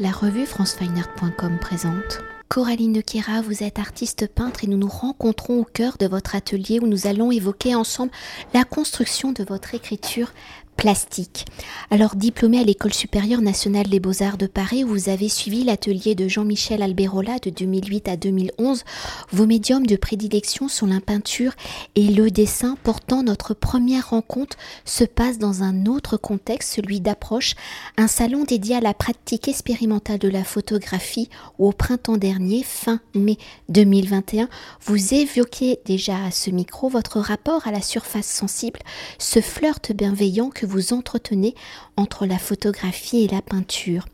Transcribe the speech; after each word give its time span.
La 0.00 0.12
revue 0.12 0.46
francefineart.com 0.46 1.58
présente. 1.58 2.20
Coraline 2.48 3.02
Kira, 3.02 3.42
vous 3.42 3.64
êtes 3.64 3.80
artiste 3.80 4.28
peintre 4.32 4.62
et 4.62 4.68
nous 4.68 4.76
nous 4.76 4.86
rencontrons 4.86 5.58
au 5.58 5.64
cœur 5.64 5.96
de 5.98 6.06
votre 6.06 6.36
atelier 6.36 6.78
où 6.80 6.86
nous 6.86 7.08
allons 7.08 7.32
évoquer 7.32 7.74
ensemble 7.74 8.12
la 8.54 8.62
construction 8.62 9.32
de 9.32 9.42
votre 9.42 9.74
écriture 9.74 10.32
plastique. 10.78 11.44
Alors 11.90 12.14
diplômé 12.14 12.60
à 12.60 12.62
l'École 12.62 12.94
supérieure 12.94 13.42
nationale 13.42 13.88
des 13.88 13.98
beaux-arts 13.98 14.38
de 14.38 14.46
Paris 14.46 14.84
vous 14.84 15.08
avez 15.08 15.28
suivi 15.28 15.64
l'atelier 15.64 16.14
de 16.14 16.28
Jean-Michel 16.28 16.82
Alberola 16.82 17.40
de 17.40 17.50
2008 17.50 18.08
à 18.08 18.16
2011, 18.16 18.84
vos 19.32 19.46
médiums 19.46 19.86
de 19.86 19.96
prédilection 19.96 20.68
sont 20.68 20.86
la 20.86 21.00
peinture 21.00 21.52
et 21.96 22.06
le 22.06 22.30
dessin. 22.30 22.76
Pourtant, 22.84 23.24
notre 23.24 23.54
première 23.54 24.10
rencontre 24.10 24.56
se 24.84 25.02
passe 25.04 25.38
dans 25.38 25.64
un 25.64 25.86
autre 25.86 26.16
contexte, 26.16 26.74
celui 26.74 27.00
d'approche, 27.00 27.54
un 27.96 28.06
salon 28.06 28.44
dédié 28.44 28.76
à 28.76 28.80
la 28.80 28.94
pratique 28.94 29.48
expérimentale 29.48 30.20
de 30.20 30.28
la 30.28 30.44
photographie 30.44 31.28
où 31.58 31.66
au 31.66 31.72
printemps 31.72 32.18
dernier, 32.18 32.62
fin 32.62 33.00
mai 33.14 33.36
2021, 33.68 34.48
vous 34.86 35.14
évoquiez 35.14 35.80
déjà 35.84 36.24
à 36.24 36.30
ce 36.30 36.50
micro 36.50 36.88
votre 36.88 37.18
rapport 37.18 37.66
à 37.66 37.72
la 37.72 37.82
surface 37.82 38.26
sensible, 38.26 38.78
ce 39.18 39.40
flirt 39.40 39.90
bienveillant 39.92 40.50
que 40.50 40.67
vous 40.68 40.92
entretenez 40.92 41.54
entre 41.96 42.26
la 42.26 42.38
photographie 42.38 43.24
et 43.24 43.28
la 43.28 43.42
peinture. 43.42 44.06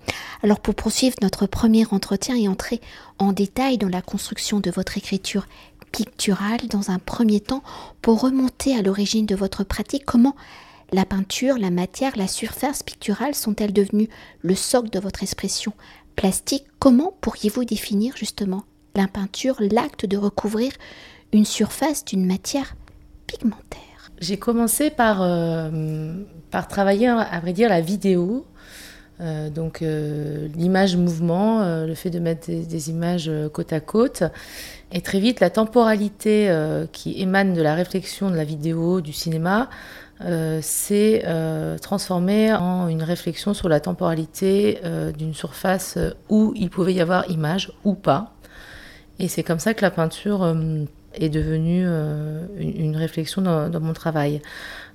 Alors 0.42 0.60
pour 0.60 0.74
poursuivre 0.74 1.16
notre 1.20 1.46
premier 1.46 1.84
entretien 1.90 2.36
et 2.36 2.48
entrer 2.48 2.80
en 3.18 3.32
détail 3.32 3.77
dans 3.77 3.88
la 3.88 4.02
construction 4.02 4.60
de 4.60 4.70
votre 4.70 4.96
écriture 4.96 5.46
picturale, 5.92 6.66
dans 6.70 6.90
un 6.90 6.98
premier 6.98 7.40
temps, 7.40 7.62
pour 8.02 8.20
remonter 8.20 8.77
à 8.77 8.82
l'origine 8.82 9.27
de 9.27 9.36
votre 9.36 9.64
pratique, 9.64 10.04
comment 10.04 10.34
la 10.92 11.04
peinture, 11.04 11.58
la 11.58 11.70
matière, 11.70 12.16
la 12.16 12.28
surface 12.28 12.82
picturale 12.82 13.34
sont-elles 13.34 13.72
devenues 13.72 14.08
le 14.42 14.55
socle 14.55 14.91
de 14.91 14.98
votre 14.98 15.22
expression 15.22 15.72
plastique? 16.14 16.66
Comment 16.78 17.16
pourriez-vous 17.20 17.64
définir 17.64 18.16
justement 18.16 18.64
la 18.94 19.08
peinture, 19.08 19.56
l'acte 19.60 20.06
de 20.06 20.16
recouvrir 20.16 20.72
une 21.33 21.44
surface 21.44 22.05
d'une 22.05 22.27
matière 22.27 22.77
pigmentaire? 23.27 23.94
J'ai 24.25 24.39
commencé 24.39 24.91
par, 24.91 25.19
euh, 25.20 26.14
par 26.50 26.67
travailler, 26.67 27.08
à 27.08 27.39
vrai 27.41 27.53
dire, 27.53 27.69
la 27.69 27.80
vidéo. 27.80 28.47
Euh, 29.20 29.48
donc 29.48 29.80
euh, 29.83 30.48
l'image 30.56 30.97
mouvement, 30.97 31.84
le 31.86 31.94
fait 31.94 32.11
de 32.11 32.19
mettre 32.19 32.48
des, 32.48 32.91
images 32.91 33.30
côte 33.52 33.72
à 33.72 33.80
côte. 33.80 34.25
Et 34.92 35.02
très 35.02 35.20
vite, 35.20 35.41
la 35.41 35.50
temporalité 35.50 36.50
qui 36.92 37.20
émane 37.20 37.52
de 37.52 37.62
la 37.62 37.75
réflexion 37.75 38.30
de 38.30 38.36
la 38.36 38.45
vidéo, 38.45 39.00
du 39.00 39.12
cinéma, 39.12 39.69
s'est 40.61 41.25
transformée 41.83 42.52
en 42.55 42.89
une 42.89 43.02
réflexion 43.02 43.55
sur 43.55 43.69
la 43.69 43.80
temporalité 43.80 44.78
d'une 45.19 45.34
surface 45.34 45.98
où 46.28 46.52
il 46.56 46.70
pouvait 46.70 46.95
y 46.95 47.00
avoir 47.00 47.28
image 47.28 47.72
ou 47.84 47.95
pas. 47.95 48.34
Et 49.19 49.28
c'est 49.28 49.42
comme 49.42 49.58
ça 49.58 49.75
que 49.75 49.83
la 49.83 49.91
peinture 49.91 50.55
est 51.19 51.29
devenue 51.29 51.84
euh, 51.87 52.47
une, 52.59 52.97
réflexion 52.97 53.43
dans, 53.43 53.81
mon 53.81 53.93
travail. 53.93 54.41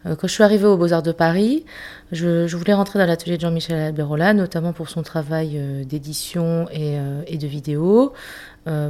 Euh, 0.05 0.15
quand 0.15 0.27
je 0.27 0.33
suis 0.33 0.43
arrivée 0.43 0.65
aux 0.65 0.77
Beaux-Arts 0.77 1.03
de 1.03 1.11
Paris, 1.11 1.65
je, 2.11 2.55
voulais 2.55 2.73
rentrer 2.73 2.99
dans 2.99 3.05
l'atelier 3.05 3.37
de 3.37 3.41
Jean-Michel 3.41 3.77
Alberola, 3.77 4.33
notamment 4.33 4.73
pour 4.73 4.89
son 4.89 5.03
travail 5.03 5.53
euh, 5.55 5.83
d'édition 5.83 6.67
et, 6.71 7.37
de 7.37 7.47
vidéo. 7.47 8.13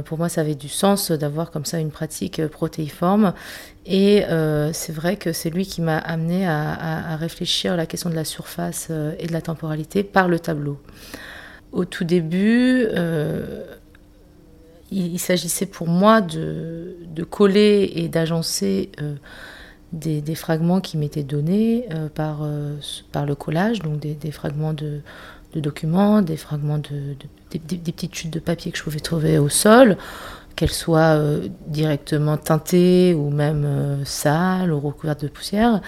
pour 0.04 0.18
moi, 0.18 0.28
ça 0.28 0.40
avait 0.40 0.56
du 0.56 0.68
sens 0.68 1.10
d'avoir 1.12 1.50
comme 1.50 1.64
ça 1.64 1.78
une 1.78 1.90
pratique 1.90 2.44
protéiforme. 2.48 3.32
Et 3.86 4.24
c'est 4.72 4.92
vrai 4.92 5.16
que 5.16 5.32
c'est 5.32 5.50
lui 5.50 5.66
qui 5.66 5.80
m'a 5.80 5.98
amené 5.98 6.46
à, 6.46 7.16
réfléchir 7.16 7.72
à 7.74 7.76
la 7.76 7.86
question 7.86 8.10
de 8.10 8.14
la 8.16 8.24
surface 8.24 8.90
et 9.18 9.26
de 9.26 9.32
la 9.32 9.40
temporalité 9.40 10.02
par 10.02 10.28
le 10.28 10.38
tableau. 10.40 10.78
Au 11.72 11.84
tout 11.84 12.04
début, 12.04 12.88
il, 14.90 15.18
s'agissait 15.18 15.66
pour 15.66 15.88
moi 15.88 16.20
de, 16.20 16.96
coller 17.28 17.92
et 17.94 18.08
d'agencer 18.08 18.90
euh, 19.00 19.14
des, 19.92 20.34
fragments 20.34 20.80
qui 20.80 20.96
m'étaient 20.96 21.22
donnés 21.22 21.86
euh, 21.92 22.08
par, 22.08 22.40
euh, 22.42 22.76
par 23.12 23.26
le 23.26 23.34
collage, 23.34 23.80
donc 23.80 24.00
des, 24.00 24.30
fragments 24.30 24.72
de, 24.72 25.00
documents, 25.54 26.22
des 26.22 26.36
fragments 26.36 26.78
de, 26.78 27.16
des, 27.52 27.92
petites 27.92 28.14
chutes 28.14 28.32
de 28.32 28.40
papier 28.40 28.72
que 28.72 28.78
je 28.78 28.82
pouvais 28.82 29.00
trouver 29.00 29.38
au 29.38 29.48
sol, 29.48 29.96
qu'elles 30.56 30.70
soient 30.70 31.18
directement 31.68 32.36
teintées 32.36 33.14
ou 33.14 33.30
même 33.30 34.00
sales 34.04 34.72
ou 34.72 34.80
recouvertes 34.80 35.22
de 35.22 35.28
poussière. 35.28 35.80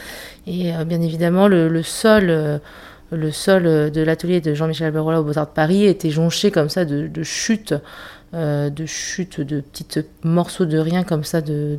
Et 0.46 0.70
bien 0.86 1.00
évidemment, 1.00 1.48
le, 1.48 1.82
sol 1.82 2.60
le 3.10 3.30
sol 3.30 3.64
de 3.90 4.00
l'atelier 4.00 4.40
de 4.40 4.54
Jean-Michel 4.54 4.86
Alberola 4.86 5.20
au 5.20 5.24
Beaux-Arts 5.24 5.48
de 5.48 5.52
Paris 5.52 5.84
était 5.84 6.10
jonché 6.10 6.50
comme 6.50 6.70
ça 6.70 6.84
de 6.84 7.22
chutes 7.22 7.74
euh, 8.34 8.70
de 8.70 8.86
chutes, 8.86 9.42
de 9.42 9.60
petits 9.60 9.86
morceaux 10.24 10.64
de 10.64 10.78
rien 10.78 11.04
comme 11.04 11.22
ça, 11.22 11.42
de, 11.42 11.78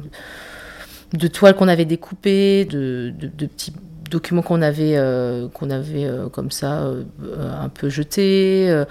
de, 1.13 1.27
toiles 1.27 1.55
qu'on 1.55 1.67
avait 1.67 1.85
découpées, 1.85 2.65
de, 2.65 3.11
petits 3.39 3.73
documents 4.11 4.43
qu'on 4.43 4.61
avait, 4.61 4.95
euh, 4.95 5.47
avait 5.71 6.05
euh, 6.05 6.29
comme 6.29 6.51
ça 6.51 6.91
un 7.39 7.69
peu 7.69 7.89
jetés, 7.89 8.83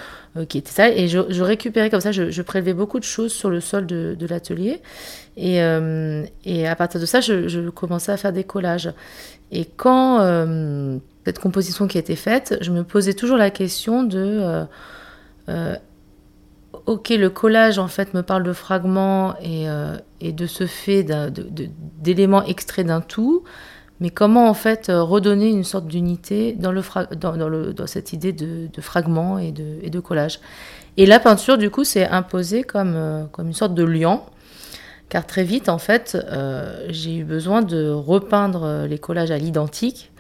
qui 0.49 0.59
étaient 0.59 0.73
ça. 0.73 0.91
Et 0.91 1.07
je, 1.07 1.43
récupérais 1.43 1.89
comme 1.89 2.01
ça, 2.01 2.11
je, 2.11 2.43
prélevais 2.43 2.75
beaucoup 2.75 2.99
de 2.99 3.05
choses 3.05 3.33
sur 3.33 3.49
le 3.49 3.61
sol 3.61 3.87
de, 3.87 4.27
l'atelier. 4.29 4.81
Et, 5.37 5.59
et, 6.45 6.67
à 6.67 6.75
partir 6.75 7.01
de 7.01 7.07
ça, 7.07 7.21
je, 7.21 7.71
commençais 7.71 8.11
à 8.11 8.17
faire 8.17 8.33
des 8.33 8.43
collages. 8.43 8.93
Et 9.53 9.67
quand 9.67 10.19
cette 11.25 11.39
composition 11.39 11.87
qui 11.87 11.99
été 11.99 12.17
faite, 12.17 12.59
je 12.61 12.73
me 12.73 12.83
posais 12.83 13.15
toujours 13.15 13.37
la 13.37 13.51
question 13.51 14.03
de 14.03 14.67
ok, 16.87 17.11
le 17.11 17.31
collage 17.31 17.79
en 17.79 17.89
fait 17.89 18.15
me 18.15 18.23
parle 18.23 18.43
de 18.43 18.53
fragments 18.53 19.35
et, 19.41 19.69
euh, 19.69 19.97
de 20.21 20.47
ce 20.47 20.67
fait 20.67 21.05
d'éléments 21.99 22.45
extraits 22.45 22.87
d'un 22.87 23.01
tout, 23.01 23.45
mais 24.01 24.11
comment 24.11 24.49
en 24.49 24.55
fait 24.55 24.89
euh, 24.89 25.03
redonner 25.03 25.49
une 25.49 25.65
sorte 25.65 25.87
d'unité 25.87 26.53
dans, 26.53 26.73
dans, 26.73 27.87
cette 27.87 28.13
idée 28.13 28.33
de, 28.33 28.69
fragments 28.81 29.39
et 29.39 29.53
de, 29.53 29.79
et 29.83 29.91
collage? 30.03 30.41
Et 30.97 31.07
la 31.07 31.21
peinture 31.21 31.59
du 31.59 31.71
coup 31.71 31.85
s'est 31.85 32.07
imposée 32.07 32.65
comme, 32.65 32.95
euh, 32.95 33.25
comme 33.33 33.49
une 33.49 33.55
sorte 33.55 33.75
de 33.75 33.85
liant, 33.85 34.27
car 35.09 35.27
très 35.27 35.45
vite 35.45 35.69
en 35.69 35.79
fait 35.79 36.17
j'ai 36.89 37.17
eu 37.17 37.25
besoin 37.25 37.61
de 37.63 37.91
repeindre 37.91 38.87
les 38.89 38.99
collages 38.99 39.31
à 39.31 39.37
l'identique 39.37 40.12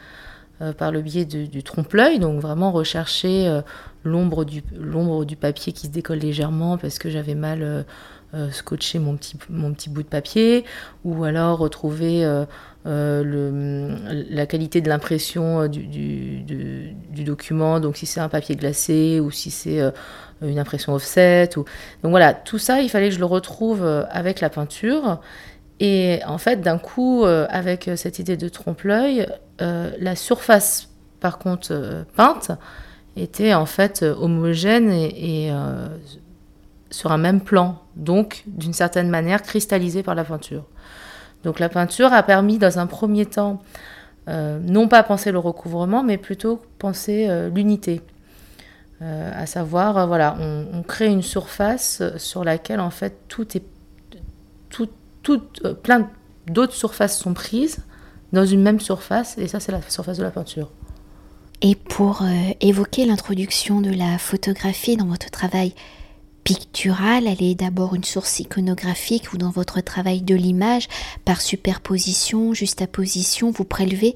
par 0.79 0.93
le 0.93 1.01
biais 1.01 1.25
du 1.25 1.63
trompe-l'œil, 1.63 2.19
donc 2.19 2.41
vraiment 2.41 2.71
rechercher 2.71 3.63
l'ombre 4.05 4.45
du, 4.45 4.63
l'ombre 4.77 5.25
du 5.25 5.37
papier 5.37 5.73
qui 5.73 5.87
se 5.87 5.93
décolle 5.93 6.19
légèrement 6.19 6.77
parce 6.79 6.99
que 6.99 7.11
j'avais 7.11 7.35
mal 7.35 7.63
euh, 7.63 7.83
euh, 8.35 8.51
scotché 8.51 8.99
mon 8.99 9.17
petit, 9.17 9.91
bout 9.91 10.03
de 10.03 10.09
papier, 10.09 10.65
ou 11.05 11.25
alors 11.25 11.59
retrouver 11.59 12.25
euh, 12.25 12.47
le, 12.85 13.95
la 14.31 14.47
qualité 14.47 14.81
de 14.81 14.89
l'impression 14.89 15.69
du, 15.69 16.43
document, 17.11 17.79
donc 17.79 17.99
si 17.99 18.07
c'est 18.07 18.21
un 18.21 18.31
papier 18.31 18.57
glacé 18.57 19.21
ou 19.21 19.31
si 19.31 19.51
c'est 19.51 19.81
une 20.41 20.59
impression 20.59 20.95
offset. 20.95 21.51
Donc 21.55 21.67
voilà, 22.05 22.33
tout 22.33 22.59
ça, 22.59 22.81
il 22.81 22.89
fallait 22.89 23.11
que 23.11 23.15
je 23.15 23.21
le 23.21 23.27
retrouve 23.27 23.85
avec 24.11 24.41
la 24.41 24.49
peinture. 24.49 25.21
Et 25.85 26.21
en 26.27 26.39
fait, 26.39 26.61
d'un 26.61 26.79
coup, 26.79 27.25
avec 27.25 27.91
cette 27.97 28.21
idée 28.21 28.37
de 28.37 28.49
trompe-l'œil, 28.49 29.27
la 29.59 30.15
surface, 30.15 30.91
par 31.19 31.39
contre, 31.39 32.05
peinte, 32.15 32.53
était 33.17 33.55
en 33.55 33.67
fait 33.67 34.03
euh, 34.03 34.15
homogène 34.19 34.91
et, 34.91 35.51
euh, 35.51 35.89
sur 36.91 37.13
un 37.13 37.19
même 37.19 37.41
plan, 37.41 37.79
donc 37.97 38.43
d'une 38.47 38.73
certaine 38.73 39.09
manière 39.09 39.43
cristallisé 39.43 40.03
par 40.03 40.15
la 40.15 40.25
peinture. 40.25 40.65
Donc 41.45 41.59
la 41.59 41.69
peinture 41.69 42.13
a 42.13 42.23
permis 42.23 42.59
dans 42.59 42.79
un 42.79 42.87
premier 42.87 43.27
temps 43.27 43.63
euh, 44.29 44.59
non 44.61 44.89
pas 44.89 45.03
penser 45.03 45.33
le 45.33 45.39
recouvrement, 45.39 46.03
mais 46.03 46.17
plutôt 46.17 46.63
penser 46.79 47.29
l'unité. 47.53 48.01
à 49.01 49.47
savoir, 49.47 50.07
voilà, 50.07 50.37
on, 50.39 50.83
crée 50.83 51.09
une 51.09 51.23
surface 51.23 52.03
sur 52.19 52.45
laquelle 52.45 52.79
en 52.79 52.91
fait 52.91 53.15
tout 53.27 53.57
est, 53.57 53.65
tout, 55.23 55.39
tout, 55.39 55.75
plein 55.75 56.11
d'autres 56.47 56.75
surfaces 56.75 57.19
sont 57.19 57.35
prises 57.35 57.79
dans 58.33 58.47
une 58.47 58.63
même 58.63 58.81
surface, 58.81 59.37
et 59.39 59.47
ça 59.47 59.61
c'est 59.61 59.73
la 59.73 59.83
surface 59.89 60.19
de 60.19 60.23
la 60.23 60.31
peinture. 60.31 60.71
Et 61.61 61.77
pour 61.77 62.23
euh, 62.23 62.27
évoquer 62.61 63.05
l'introduction 63.05 63.81
de 63.81 63.91
la 63.91 64.19
photographie 64.19 64.97
dans 64.97 65.07
votre 65.07 65.31
travail 65.31 65.75
pictural, 66.43 67.29
elle 67.29 67.43
est 67.43 67.55
d'abord 67.55 67.95
une 67.95 68.03
source 68.03 68.41
iconographique 68.41 69.33
ou 69.33 69.39
dans 69.39 69.51
votre 69.51 69.81
travail 69.81 70.23
de 70.23 70.35
l'image, 70.35 70.89
par 71.25 71.41
superposition, 71.41 72.53
juxtaposition, 72.53 73.53
vous 73.53 73.65
prélevez 73.65 74.15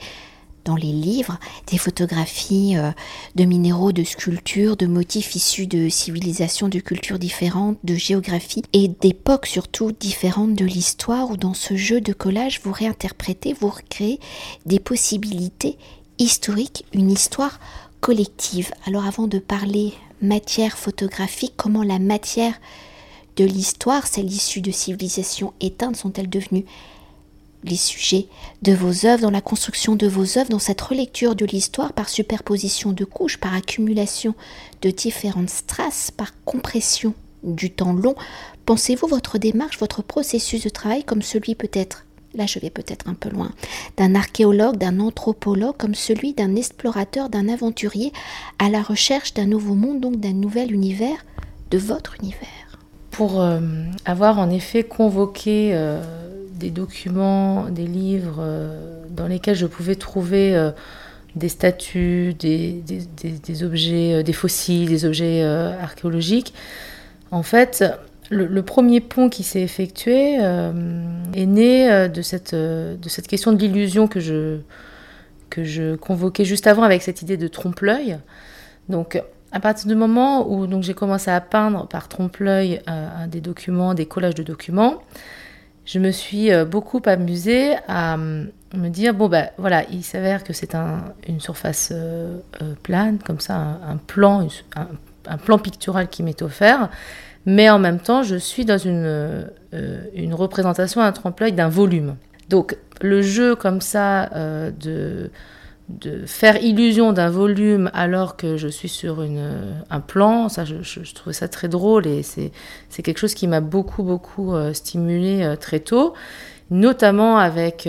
dans 0.67 0.77
les 0.77 0.93
livres 0.93 1.39
des 1.69 1.79
photographies 1.79 2.77
euh, 2.77 2.91
de 3.37 3.45
minéraux, 3.45 3.93
de 3.93 4.05
sculptures, 4.05 4.77
de 4.77 4.87
motifs 4.87 5.35
issus 5.35 5.67
de 5.67 5.89
civilisations, 5.89 6.69
de 6.69 6.81
cultures 6.81 7.19
différentes, 7.19 7.79
de 7.85 7.95
géographie 7.95 8.65
et 8.73 8.89
d'époques 8.89 9.47
surtout 9.47 9.93
différentes 9.93 10.55
de 10.55 10.67
l'histoire 10.67 11.31
où 11.31 11.37
dans 11.37 11.55
ce 11.55 11.77
jeu 11.77 12.01
de 12.01 12.13
collage 12.13 12.61
vous 12.63 12.73
réinterprétez, 12.73 13.55
vous 13.55 13.69
recréez 13.69 14.21
des 14.67 14.81
possibilités 14.81 15.79
historique, 16.19 16.85
une 16.93 17.11
histoire 17.11 17.61
collective. 18.01 18.73
Alors 18.87 19.07
avant 19.07 19.27
de 19.27 19.39
parler 19.39 19.95
matière 20.21 20.77
photographique, 20.77 21.55
comment 21.57 21.83
la 21.83 21.99
matière 21.99 22.55
de 23.37 23.45
l'histoire, 23.45 24.07
celle 24.07 24.33
issue 24.33 24.63
de 24.63 24.71
civilisations 24.71 25.53
éteintes, 25.61 25.97
sont-elles 25.97 26.31
devenues 26.31 26.65
les 27.67 27.77
sujets 27.77 28.27
de 28.63 28.73
vos 28.73 29.07
œuvres, 29.07 29.23
dans 29.23 29.31
la 29.31 29.41
construction 29.41 29.97
de 29.97 30.07
vos 30.07 30.39
œuvres, 30.39 30.51
dans 30.51 30.59
cette 30.59 30.81
relecture 30.81 31.35
de 31.35 31.45
l'histoire 31.45 31.93
par 31.93 32.09
superposition 32.09 32.93
de 32.93 33.05
couches, 33.05 33.39
par 33.39 33.55
accumulation 33.55 34.35
de 34.83 34.91
différentes 34.91 35.51
strass, 35.51 36.11
par 36.11 36.33
compression 36.45 37.15
du 37.43 37.71
temps 37.71 37.93
long, 37.93 38.15
pensez-vous 38.65 39.07
votre 39.07 39.39
démarche, 39.39 39.79
votre 39.79 40.03
processus 40.03 40.65
de 40.65 40.69
travail 40.69 41.05
comme 41.05 41.23
celui 41.23 41.55
peut-être, 41.55 42.05
là 42.35 42.47
je 42.47 42.59
vais 42.59 42.71
peut-être 42.71 43.09
un 43.09 43.15
peu 43.15 43.29
loin, 43.29 43.53
d'un 43.97 44.15
archéologue, 44.15 44.77
d'un 44.77 45.01
anthropologue, 45.01 45.77
comme 45.77 45.95
celui 45.95 46.33
d'un 46.33 46.57
explorateur, 46.57 47.29
d'un 47.29 47.49
aventurier 47.49 48.13
à 48.59 48.69
la 48.69 48.83
recherche 48.83 49.35
d'un 49.35 49.47
nouveau 49.47 49.75
monde, 49.75 50.01
donc 50.01 50.17
d'un 50.17 50.33
nouvel 50.33 50.73
univers, 50.73 51.25
de 51.71 51.79
votre 51.79 52.17
univers? 52.21 52.49
Pour 53.11 53.41
euh, 53.41 53.61
avoir 54.05 54.39
en 54.39 54.51
effet 54.51 54.83
convoqué 54.83 55.71
euh, 55.73 56.03
des 56.57 56.71
documents, 56.71 57.69
des 57.71 57.87
livres 57.87 58.39
euh, 58.41 59.03
dans 59.11 59.27
lesquels 59.27 59.57
je 59.57 59.67
pouvais 59.67 59.95
trouver 59.95 60.71
des 61.35 61.49
statues, 61.49 62.35
des, 62.35 62.83
objets, 63.63 64.23
des 64.23 64.33
fossiles, 64.33 64.89
des 64.89 65.05
objets 65.05 65.43
archéologiques, 65.43 66.55
en 67.31 67.43
fait, 67.43 67.85
le, 68.31 68.63
premier 68.63 69.01
pont 69.01 69.29
qui 69.29 69.43
s'est 69.43 69.63
effectué 69.63 70.39
euh, 70.41 70.73
est 71.35 71.47
né 71.47 71.91
euh, 71.91 72.09
de 72.09 72.23
cette, 72.23 72.55
euh, 72.55 72.97
de 72.97 73.09
cette 73.09 73.29
question 73.29 73.53
de 73.53 73.59
l'illusion 73.59 74.09
que 74.09 74.21
je, 74.21 74.59
que 75.51 75.65
je 75.65 75.97
convoquais 75.97 76.45
juste 76.45 76.67
avant 76.67 76.83
avec 76.83 77.03
cette 77.03 77.23
idée 77.23 77.37
de 77.37 77.49
trompe-l'œil. 77.49 78.19
Donc, 78.89 79.21
à 79.53 79.61
partir 79.61 79.89
du 79.89 79.95
moment 79.95 80.49
où 80.51 80.67
j'ai 80.83 80.95
commencé 80.95 81.31
à 81.31 81.41
peindre 81.41 81.87
par 81.89 82.09
trompe-l'œil 82.09 82.83
des 83.29 83.41
documents, 83.41 83.95
des 83.95 84.07
collages 84.07 84.35
de 84.35 84.43
documents, 84.43 85.03
je 85.87 85.99
me 85.99 86.11
suis 86.11 86.51
beaucoup 86.65 87.01
amusée 87.07 87.75
à 87.89 88.17
me 88.17 88.89
dire 88.89 89.15
bon 89.15 89.29
ben 89.29 89.49
voilà, 89.57 89.85
il 89.91 90.03
s'avère 90.05 90.45
que 90.45 90.53
c'est 90.53 90.75
un, 90.75 91.15
une 91.27 91.41
surface 91.41 91.93
plane, 92.83 93.19
comme 93.19 93.41
ça, 93.41 93.79
un, 93.89 93.97
plan, 93.97 94.47
un, 95.27 95.39
plan 95.39 95.59
pictural 95.59 96.09
qui 96.09 96.23
m'est 96.23 96.43
offert, 96.43 96.91
mais 97.47 97.71
en 97.71 97.79
même 97.79 98.01
temps, 98.01 98.25
je 98.25 98.37
suis 98.37 98.65
dans 98.65 98.77
une, 98.77 99.49
euh, 99.77 100.01
une 100.15 100.35
représentation, 100.35 101.01
un 101.01 101.13
trempe-l'œil 101.13 101.53
d'un 101.53 101.69
volume. 101.69 102.17
Donc, 102.49 102.77
le 103.01 103.23
jeu 103.23 103.55
comme 103.55 103.81
ça 103.81 104.33
euh, 104.35 104.71
de, 104.71 105.31
de 105.89 106.27
faire 106.27 106.63
illusion 106.63 107.13
d'un 107.13 107.31
volume 107.31 107.91
alors 107.95 108.37
que 108.37 108.57
je 108.57 108.69
suis 108.69 108.89
sur 108.89 109.23
une, 109.23 109.83
un 109.89 110.01
plan, 110.01 110.49
ça, 110.49 110.65
je, 110.65 111.15
trouvais 111.15 111.33
ça 111.33 111.49
très 111.49 111.69
drôle 111.69 112.07
et 112.07 112.23
c'est 112.23 112.51
quelque 113.03 113.19
chose 113.19 113.35
qui 113.35 113.47
m'a 113.47 113.61
beaucoup, 113.61 114.03
beaucoup 114.03 114.55
euh, 114.55 114.73
stimulé 114.73 115.55
très 115.61 115.81
tôt, 115.81 116.15
notamment 116.71 117.39
avec, 117.39 117.89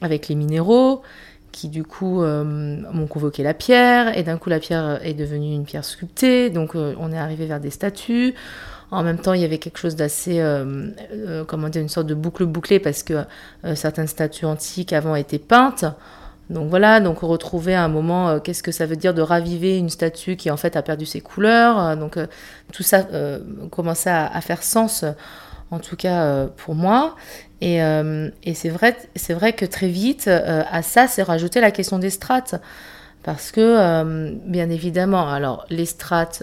avec 0.00 0.28
les 0.28 0.34
minéraux 0.34 1.02
qui 1.52 1.68
du 1.68 1.84
coup 1.84 2.22
euh, 2.22 2.44
m'ont 2.44 3.06
convoqué 3.06 3.42
la 3.42 3.54
pierre, 3.54 4.16
et 4.16 4.22
d'un 4.22 4.38
coup 4.38 4.50
la 4.50 4.58
pierre 4.58 5.04
est 5.04 5.14
devenue 5.14 5.54
une 5.54 5.64
pierre 5.64 5.84
sculptée, 5.84 6.50
donc 6.50 6.74
euh, 6.74 6.94
on 6.98 7.12
est 7.12 7.18
arrivé 7.18 7.46
vers 7.46 7.60
des 7.60 7.70
statues. 7.70 8.34
En 8.92 9.04
même 9.04 9.18
temps, 9.18 9.34
il 9.34 9.40
y 9.40 9.44
avait 9.44 9.58
quelque 9.58 9.78
chose 9.78 9.94
d'assez, 9.94 10.40
euh, 10.40 11.44
comment 11.46 11.68
dire, 11.68 11.80
une 11.80 11.88
sorte 11.88 12.08
de 12.08 12.14
boucle 12.14 12.44
bouclée, 12.44 12.80
parce 12.80 13.04
que 13.04 13.22
certaines 13.76 14.08
statues 14.08 14.46
antiques 14.46 14.92
avant 14.92 15.14
étaient 15.14 15.38
peintes. 15.38 15.84
Donc 16.50 16.68
voilà, 16.68 17.00
donc 17.00 17.22
on 17.22 17.28
retrouvait 17.28 17.74
à 17.74 17.84
un 17.84 17.88
moment 17.88 18.40
qu'est-ce 18.40 18.62
que 18.62 18.72
ça 18.72 18.84
veut 18.84 18.96
dire 18.96 19.14
de 19.14 19.22
raviver 19.22 19.78
une 19.78 19.88
statue 19.88 20.36
qui 20.36 20.50
en 20.50 20.56
fait 20.56 20.76
a 20.76 20.82
perdu 20.82 21.06
ses 21.06 21.20
couleurs. 21.20 21.96
donc 21.96 22.18
tout 22.72 22.82
ça 22.82 23.06
commençait 23.70 24.10
à, 24.10 24.40
faire 24.40 24.62
sens, 24.62 25.04
en 25.70 25.78
tout 25.78 25.96
cas 25.96 26.46
pour 26.56 26.74
moi. 26.74 27.14
Euh, 27.62 28.30
et, 28.42 28.54
c'est 28.54 28.68
vrai, 28.68 28.96
c'est 29.16 29.34
vrai 29.34 29.52
que 29.52 29.64
très 29.64 29.88
vite, 29.88 30.28
euh, 30.28 30.62
à 30.70 30.82
ça, 30.82 31.06
c'est 31.06 31.22
rajouté 31.22 31.60
la 31.60 31.70
question 31.70 31.98
des 31.98 32.10
strates. 32.10 32.54
Parce 33.22 33.50
que, 33.50 33.60
euh, 33.60 34.32
bien 34.46 34.70
évidemment, 34.70 35.28
alors 35.28 35.66
les 35.68 35.84
strates 35.84 36.42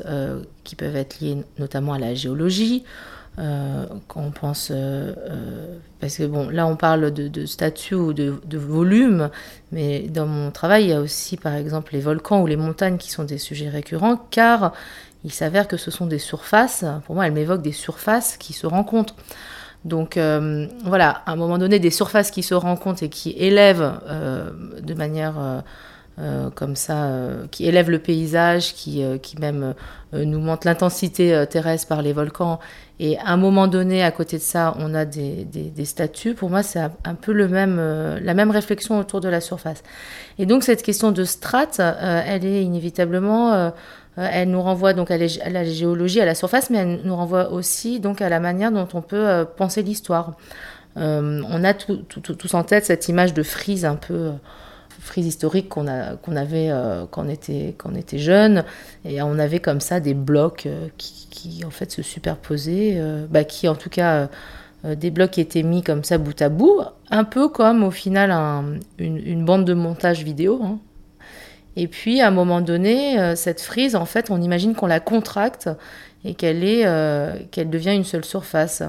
qui 0.63 0.75
peuvent 0.75 0.95
être 0.95 1.19
liées 1.19 1.37
notamment 1.57 1.93
à 1.93 1.99
la 1.99 2.13
géologie, 2.13 2.83
quand 3.37 4.21
on 4.21 4.31
pense, 4.31 4.71
parce 5.99 6.17
que 6.17 6.25
bon, 6.25 6.49
là 6.49 6.65
on 6.65 6.75
parle 6.75 7.11
de, 7.11 7.45
statut 7.45 7.95
ou 7.95 8.13
de, 8.13 8.57
volume, 8.57 9.29
mais 9.71 10.07
dans 10.09 10.25
mon 10.25 10.49
travail, 10.51 10.85
il 10.85 10.89
y 10.89 10.93
a 10.93 11.01
aussi 11.01 11.37
par 11.37 11.53
exemple 11.53 11.93
les 11.93 12.01
volcans 12.01 12.41
ou 12.41 12.47
les 12.47 12.55
montagnes 12.55 12.97
qui 12.97 13.11
sont 13.11 13.23
des 13.23 13.37
sujets 13.37 13.69
récurrents, 13.69 14.17
car 14.31 14.73
il 15.23 15.31
s'avère 15.31 15.67
que 15.67 15.77
ce 15.77 15.91
sont 15.91 16.07
des 16.07 16.19
surfaces, 16.19 16.83
pour 17.05 17.15
moi 17.15 17.27
elles 17.27 17.33
m'évoquent 17.33 17.61
des 17.61 17.71
surfaces 17.71 18.37
qui 18.37 18.53
se 18.53 18.65
rencontrent. 18.65 19.15
Donc 19.85 20.17
euh, 20.17 20.67
voilà, 20.83 21.21
à 21.25 21.31
un 21.31 21.35
moment 21.35 21.57
donné, 21.57 21.79
des 21.79 21.91
surfaces 21.91 22.29
qui 22.31 22.43
se 22.43 22.53
rencontrent 22.53 23.03
et 23.03 23.09
qui 23.09 23.31
élèvent 23.31 23.99
euh, 24.07 24.51
de 24.81 24.93
manière 24.93 25.63
euh, 26.19 26.49
comme 26.55 26.75
ça, 26.75 27.09
qui 27.51 27.67
élèvent 27.67 27.89
le 27.89 27.99
paysage, 27.99 28.73
qui, 28.73 29.03
qui 29.21 29.37
même 29.39 29.73
nous 30.13 30.39
montrent 30.39 30.67
l'intensité 30.67 31.45
terrestre 31.49 31.87
par 31.87 32.01
les 32.01 32.13
volcans. 32.13 32.59
Et 32.99 33.17
à 33.19 33.29
un 33.29 33.37
moment 33.37 33.67
donné, 33.67 34.03
à 34.03 34.11
côté 34.11 34.37
de 34.37 34.41
ça, 34.41 34.75
on 34.79 34.95
a 34.95 35.05
des, 35.05 35.45
statues. 35.85 36.33
Pour 36.33 36.49
moi, 36.49 36.63
c'est 36.63 36.79
un 36.79 37.15
peu 37.15 37.31
le 37.31 37.47
même, 37.47 37.77
la 38.21 38.33
même 38.33 38.49
réflexion 38.49 38.97
autour 38.99 39.21
de 39.21 39.29
la 39.29 39.39
surface. 39.39 39.83
Et 40.39 40.47
donc 40.47 40.63
cette 40.63 40.81
question 40.81 41.11
de 41.11 41.23
strates, 41.23 41.79
elle 41.79 42.43
est 42.43 42.63
inévitablement 42.63 43.71
euh, 44.17 44.27
elle 44.31 44.49
nous 44.49 44.61
renvoie 44.61 44.93
donc 44.93 45.11
à 45.11 45.17
la 45.17 45.63
géologie, 45.63 46.21
à 46.21 46.25
la 46.25 46.35
surface, 46.35 46.69
mais 46.69 46.79
elle 46.79 47.01
nous 47.03 47.15
renvoie 47.15 47.51
aussi 47.51 47.99
donc 47.99 48.21
à 48.21 48.29
la 48.29 48.39
manière 48.39 48.71
dont 48.71 48.87
on 48.93 49.01
peut 49.01 49.27
euh, 49.27 49.45
penser 49.45 49.83
l'histoire. 49.83 50.33
Euh, 50.97 51.43
on 51.47 51.63
a 51.63 51.73
tous 51.75 52.53
en 52.55 52.63
tête 52.63 52.85
cette 52.85 53.07
image 53.07 53.33
de 53.33 53.43
frise 53.43 53.85
un 53.85 53.95
peu 53.95 54.31
frise 55.07 55.25
historique 55.25 55.69
qu'on 55.69 55.85
qu'on 56.21 56.35
avait 56.35 56.71
quand, 57.11 57.25
on 57.25 57.29
était, 57.29 57.75
était 57.95 58.17
jeune. 58.17 58.63
Et 59.05 59.21
on 59.21 59.39
avait 59.39 59.59
comme 59.59 59.81
ça 59.81 59.99
des 59.99 60.13
blocs 60.13 60.67
qui, 60.97 61.63
en 61.65 61.71
fait 61.71 61.91
se 61.91 62.01
superposaient, 62.01 63.01
bah, 63.29 63.43
qui 63.43 63.67
en 63.67 63.75
tout 63.75 63.89
cas 63.89 64.29
des 64.83 65.09
blocs 65.11 65.31
qui 65.31 65.41
étaient 65.41 65.63
mis 65.63 65.81
comme 65.83 66.03
ça 66.03 66.17
bout 66.17 66.41
à 66.41 66.49
bout, 66.49 66.81
un 67.09 67.23
peu 67.23 67.47
comme 67.49 67.83
au 67.83 67.91
final 67.91 68.31
une, 68.99 69.45
bande 69.45 69.65
de 69.65 69.73
montage 69.73 70.23
vidéo. 70.23 70.61
Hein. 70.63 70.79
Et 71.79 71.87
puis, 71.87 72.21
à 72.21 72.27
un 72.27 72.31
moment 72.31 72.59
donné, 72.59 73.19
euh, 73.19 73.35
cette 73.35 73.61
frise, 73.61 73.95
en 73.95 74.05
fait, 74.05 74.31
on 74.31 74.41
imagine 74.41 74.73
qu'on 74.73 74.87
la 74.87 74.99
contracte 74.99 75.69
et 76.25 76.33
qu'elle 76.33 76.63
est, 76.63 76.87
euh, 76.87 77.35
qu'elle 77.51 77.69
devient 77.69 77.93
une 77.93 78.03
seule 78.03 78.25
surface. 78.25 78.81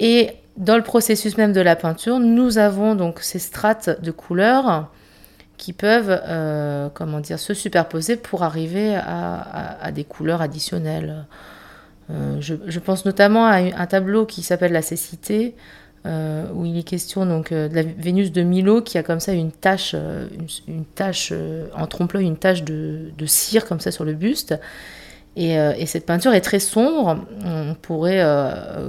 Et 0.00 0.32
dans 0.56 0.76
le 0.76 0.82
processus 0.82 1.36
même 1.36 1.52
de 1.52 1.60
la 1.60 1.76
peinture, 1.76 2.18
nous 2.18 2.58
avons 2.58 2.94
donc 2.94 3.20
ces 3.20 3.38
strates 3.38 4.02
de 4.02 4.10
couleurs 4.10 4.90
qui 5.56 5.72
peuvent, 5.72 6.20
euh, 6.26 6.88
dire, 7.22 7.38
se 7.38 7.54
superposer 7.54 8.16
pour 8.16 8.42
arriver 8.42 8.96
à, 8.96 9.90
des 9.92 10.04
couleurs 10.04 10.40
additionnelles. 10.40 11.26
je, 12.08 12.54
je, 12.66 12.78
pense 12.78 13.04
notamment 13.04 13.46
à 13.46 13.56
un 13.56 13.86
tableau 13.86 14.24
qui 14.24 14.42
s'appelle 14.42 14.72
La 14.72 14.82
cécité, 14.82 15.54
euh, 16.06 16.46
où 16.54 16.64
il 16.64 16.78
est 16.78 16.82
question 16.82 17.26
donc 17.26 17.52
euh, 17.52 17.68
de 17.68 17.74
la 17.74 17.82
Vénus 17.82 18.32
de 18.32 18.40
Milo 18.40 18.80
qui 18.80 18.96
a 18.96 19.02
comme 19.02 19.20
ça 19.20 19.34
une 19.34 19.52
tache, 19.52 19.92
euh, 19.94 20.28
une, 20.66 20.86
tache 20.86 21.30
en 21.76 21.86
trompe-l'œil, 21.86 22.24
une 22.24 22.38
tache 22.38 22.64
de, 22.64 23.10
cire 23.26 23.66
comme 23.66 23.80
ça 23.80 23.90
sur 23.90 24.04
le 24.04 24.14
buste. 24.14 24.58
Et, 25.36 25.54
et, 25.54 25.86
cette 25.86 26.06
peinture 26.06 26.34
est 26.34 26.40
très 26.40 26.58
sombre. 26.58 27.18
On 27.44 27.74
pourrait 27.80 28.22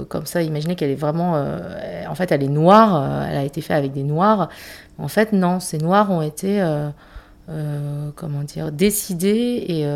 comme 0.08 0.26
ça 0.26 0.42
imaginer 0.42 0.74
qu'elle 0.74 0.90
est 0.90 0.96
vraiment, 0.96 1.34
en 2.08 2.14
fait, 2.16 2.32
elle 2.32 2.42
est 2.42 2.48
noire. 2.48 3.26
elle 3.30 3.36
a 3.36 3.44
été 3.44 3.60
faite 3.60 3.76
avec 3.76 3.92
des 3.92 4.02
noirs. 4.02 4.48
En 4.98 5.08
fait, 5.08 5.32
non, 5.32 5.60
ces 5.60 5.78
noirs 5.78 6.10
ont 6.10 6.20
été, 6.20 6.60
comment 8.16 8.42
dire, 8.42 8.72
décidés 8.72 9.64
et 9.68 9.86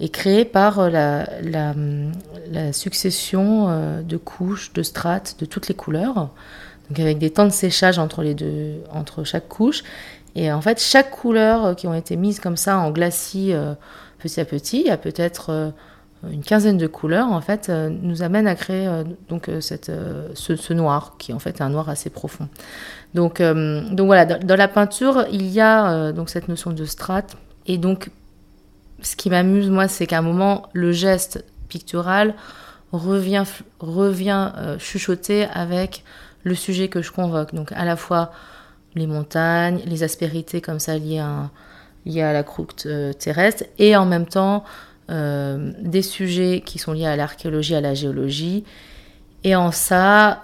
est 0.00 0.08
créé 0.08 0.44
par 0.44 0.78
euh, 0.78 0.90
la, 0.90 2.72
succession 2.72 3.68
euh, 3.68 4.02
de 4.02 4.16
couches, 4.16 4.72
de 4.72 4.82
strates, 4.82 5.36
de 5.38 5.46
toutes 5.46 5.68
les 5.68 5.74
couleurs, 5.74 6.30
donc 6.88 7.00
avec 7.00 7.18
des 7.18 7.30
temps 7.30 7.46
de 7.46 7.50
séchage 7.50 7.98
entre, 7.98 8.22
les 8.22 8.34
deux, 8.34 8.82
entre 8.92 9.24
chaque 9.24 9.48
couche. 9.48 9.82
Et 10.34 10.52
en 10.52 10.60
fait, 10.60 10.80
chaque 10.80 11.10
couleur 11.10 11.64
euh, 11.64 11.74
qui 11.74 11.86
ont 11.86 11.94
été 11.94 12.16
mises 12.16 12.40
comme 12.40 12.56
ça 12.56 12.78
en 12.78 12.90
glacis 12.90 13.52
petit 14.18 14.40
à 14.40 14.44
petit, 14.44 14.80
il 14.80 14.86
y 14.86 14.90
a 14.90 14.96
peut-être 14.96 15.72
une 16.30 16.42
quinzaine 16.42 16.78
de 16.78 16.86
couleurs, 16.86 17.30
en 17.30 17.40
fait, 17.40 17.68
nous 17.68 18.22
amène 18.22 18.46
à 18.46 18.54
créer 18.54 18.88
donc 19.28 19.50
cette, 19.60 19.92
ce, 20.34 20.72
noir, 20.72 21.16
qui 21.18 21.30
est 21.30 21.34
en 21.34 21.38
fait 21.38 21.60
un 21.60 21.68
noir 21.68 21.88
assez 21.88 22.10
profond. 22.10 22.48
Donc, 23.14 23.40
donc 23.40 24.06
voilà, 24.06 24.24
dans, 24.24 24.56
la 24.56 24.68
peinture, 24.68 25.26
il 25.30 25.46
y 25.46 25.60
a 25.60 26.12
donc 26.12 26.30
cette 26.30 26.48
notion 26.48 26.72
de 26.72 26.84
strate, 26.84 27.36
et 27.66 27.78
donc 27.78 28.10
ce 29.02 29.16
qui 29.16 29.30
m'amuse, 29.30 29.70
moi, 29.70 29.88
c'est 29.88 30.06
qu'à 30.06 30.18
un 30.18 30.22
moment, 30.22 30.68
le 30.72 30.92
geste 30.92 31.44
pictural 31.68 32.34
revient, 32.92 33.44
revient 33.80 34.52
euh, 34.56 34.78
chuchoter 34.78 35.46
avec 35.52 36.04
le 36.44 36.54
sujet 36.54 36.88
que 36.88 37.02
je 37.02 37.12
convoque. 37.12 37.54
Donc, 37.54 37.72
à 37.72 37.84
la 37.84 37.96
fois 37.96 38.32
les 38.94 39.06
montagnes, 39.06 39.80
les 39.84 40.02
aspérités 40.02 40.60
comme 40.60 40.78
ça 40.78 40.96
liées 40.96 41.18
à, 41.18 41.50
à 42.22 42.32
la 42.32 42.42
croûte 42.42 42.84
euh, 42.86 43.12
terrestre, 43.12 43.64
et 43.78 43.96
en 43.96 44.06
même 44.06 44.26
temps 44.26 44.64
des 45.08 46.02
sujets 46.02 46.64
qui 46.66 46.80
sont 46.80 46.92
liés 46.92 47.06
à 47.06 47.14
l'archéologie, 47.14 47.76
à 47.76 47.80
la 47.80 47.94
géologie. 47.94 48.64
Et 49.44 49.54
en 49.54 49.70
ça, 49.70 50.42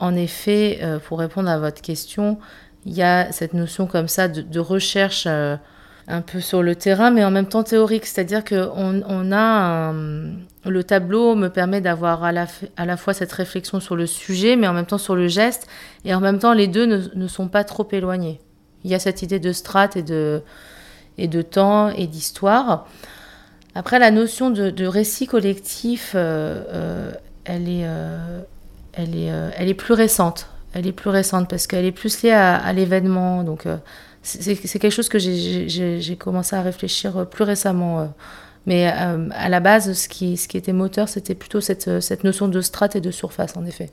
en 0.00 0.14
effet, 0.16 0.80
pour 1.06 1.18
répondre 1.18 1.48
à 1.48 1.58
votre 1.58 1.80
question, 1.80 2.36
il 2.84 2.92
y 2.92 3.02
a 3.02 3.32
cette 3.32 3.54
notion 3.54 3.86
comme 3.86 4.06
ça 4.06 4.28
de, 4.28 4.60
recherche 4.60 5.26
un 5.26 6.20
peu 6.20 6.40
sur 6.42 6.62
le 6.62 6.74
terrain, 6.74 7.10
mais 7.10 7.24
en 7.24 7.30
même 7.30 7.46
temps 7.46 7.62
théorique. 7.62 8.04
C'est-à-dire 8.04 8.44
que 8.44 8.68
on, 8.76 9.32
a 9.32 9.94
le 10.70 10.84
tableau 10.84 11.34
me 11.34 11.48
permet 11.48 11.80
d'avoir 11.80 12.24
à 12.24 12.32
la, 12.32 12.46
à 12.76 12.86
la 12.86 12.96
fois 12.96 13.14
cette 13.14 13.32
réflexion 13.32 13.80
sur 13.80 13.96
le 13.96 14.06
sujet, 14.06 14.56
mais 14.56 14.66
en 14.66 14.72
même 14.72 14.86
temps 14.86 14.98
sur 14.98 15.14
le 15.14 15.28
geste, 15.28 15.66
et 16.04 16.14
en 16.14 16.20
même 16.20 16.38
temps 16.38 16.54
les 16.54 16.68
deux 16.68 16.86
ne, 16.86 17.28
sont 17.28 17.48
pas 17.48 17.64
trop 17.64 17.86
éloignés. 17.92 18.40
Il 18.84 18.90
y 18.90 18.94
a 18.94 18.98
cette 18.98 19.22
idée 19.22 19.40
de 19.40 19.52
strate 19.52 19.96
et 19.96 20.02
de, 20.02 20.42
et 21.18 21.28
de 21.28 21.42
temps 21.42 21.88
et 21.88 22.06
d'histoire. 22.06 22.86
Après, 23.74 23.98
la 23.98 24.10
notion 24.10 24.50
de, 24.50 24.86
récit 24.86 25.26
collectif, 25.26 26.12
euh, 26.14 26.62
euh, 26.68 27.12
elle, 27.44 27.68
est, 27.68 27.84
euh, 27.84 28.40
elle, 28.92 29.16
est, 29.16 29.32
elle 29.56 29.68
est 29.68 29.74
plus 29.74 29.94
récente. 29.94 30.48
Elle 30.74 30.86
est 30.86 30.92
plus 30.92 31.10
récente 31.10 31.48
parce 31.48 31.66
qu'elle 31.66 31.84
est 31.84 31.92
plus 31.92 32.22
liée 32.22 32.32
à, 32.32 32.72
l'événement. 32.72 33.42
Donc, 33.42 33.66
c'est 34.22 34.56
quelque 34.56 34.90
chose 34.90 35.08
que 35.08 35.18
j'ai 35.18 36.16
commencé 36.18 36.56
à 36.56 36.62
réfléchir 36.62 37.26
plus 37.28 37.44
récemment. 37.44 38.12
Mais 38.66 38.86
à 38.86 39.48
la 39.48 39.60
base, 39.60 39.92
ce 39.92 40.08
qui, 40.08 40.36
ce 40.36 40.48
qui 40.48 40.56
était 40.56 40.72
moteur, 40.72 41.08
c'était 41.08 41.34
plutôt 41.34 41.60
cette, 41.60 42.00
cette 42.00 42.24
notion 42.24 42.48
de 42.48 42.60
strate 42.60 42.96
et 42.96 43.00
de 43.00 43.10
surface, 43.10 43.56
en 43.56 43.64
effet. 43.66 43.90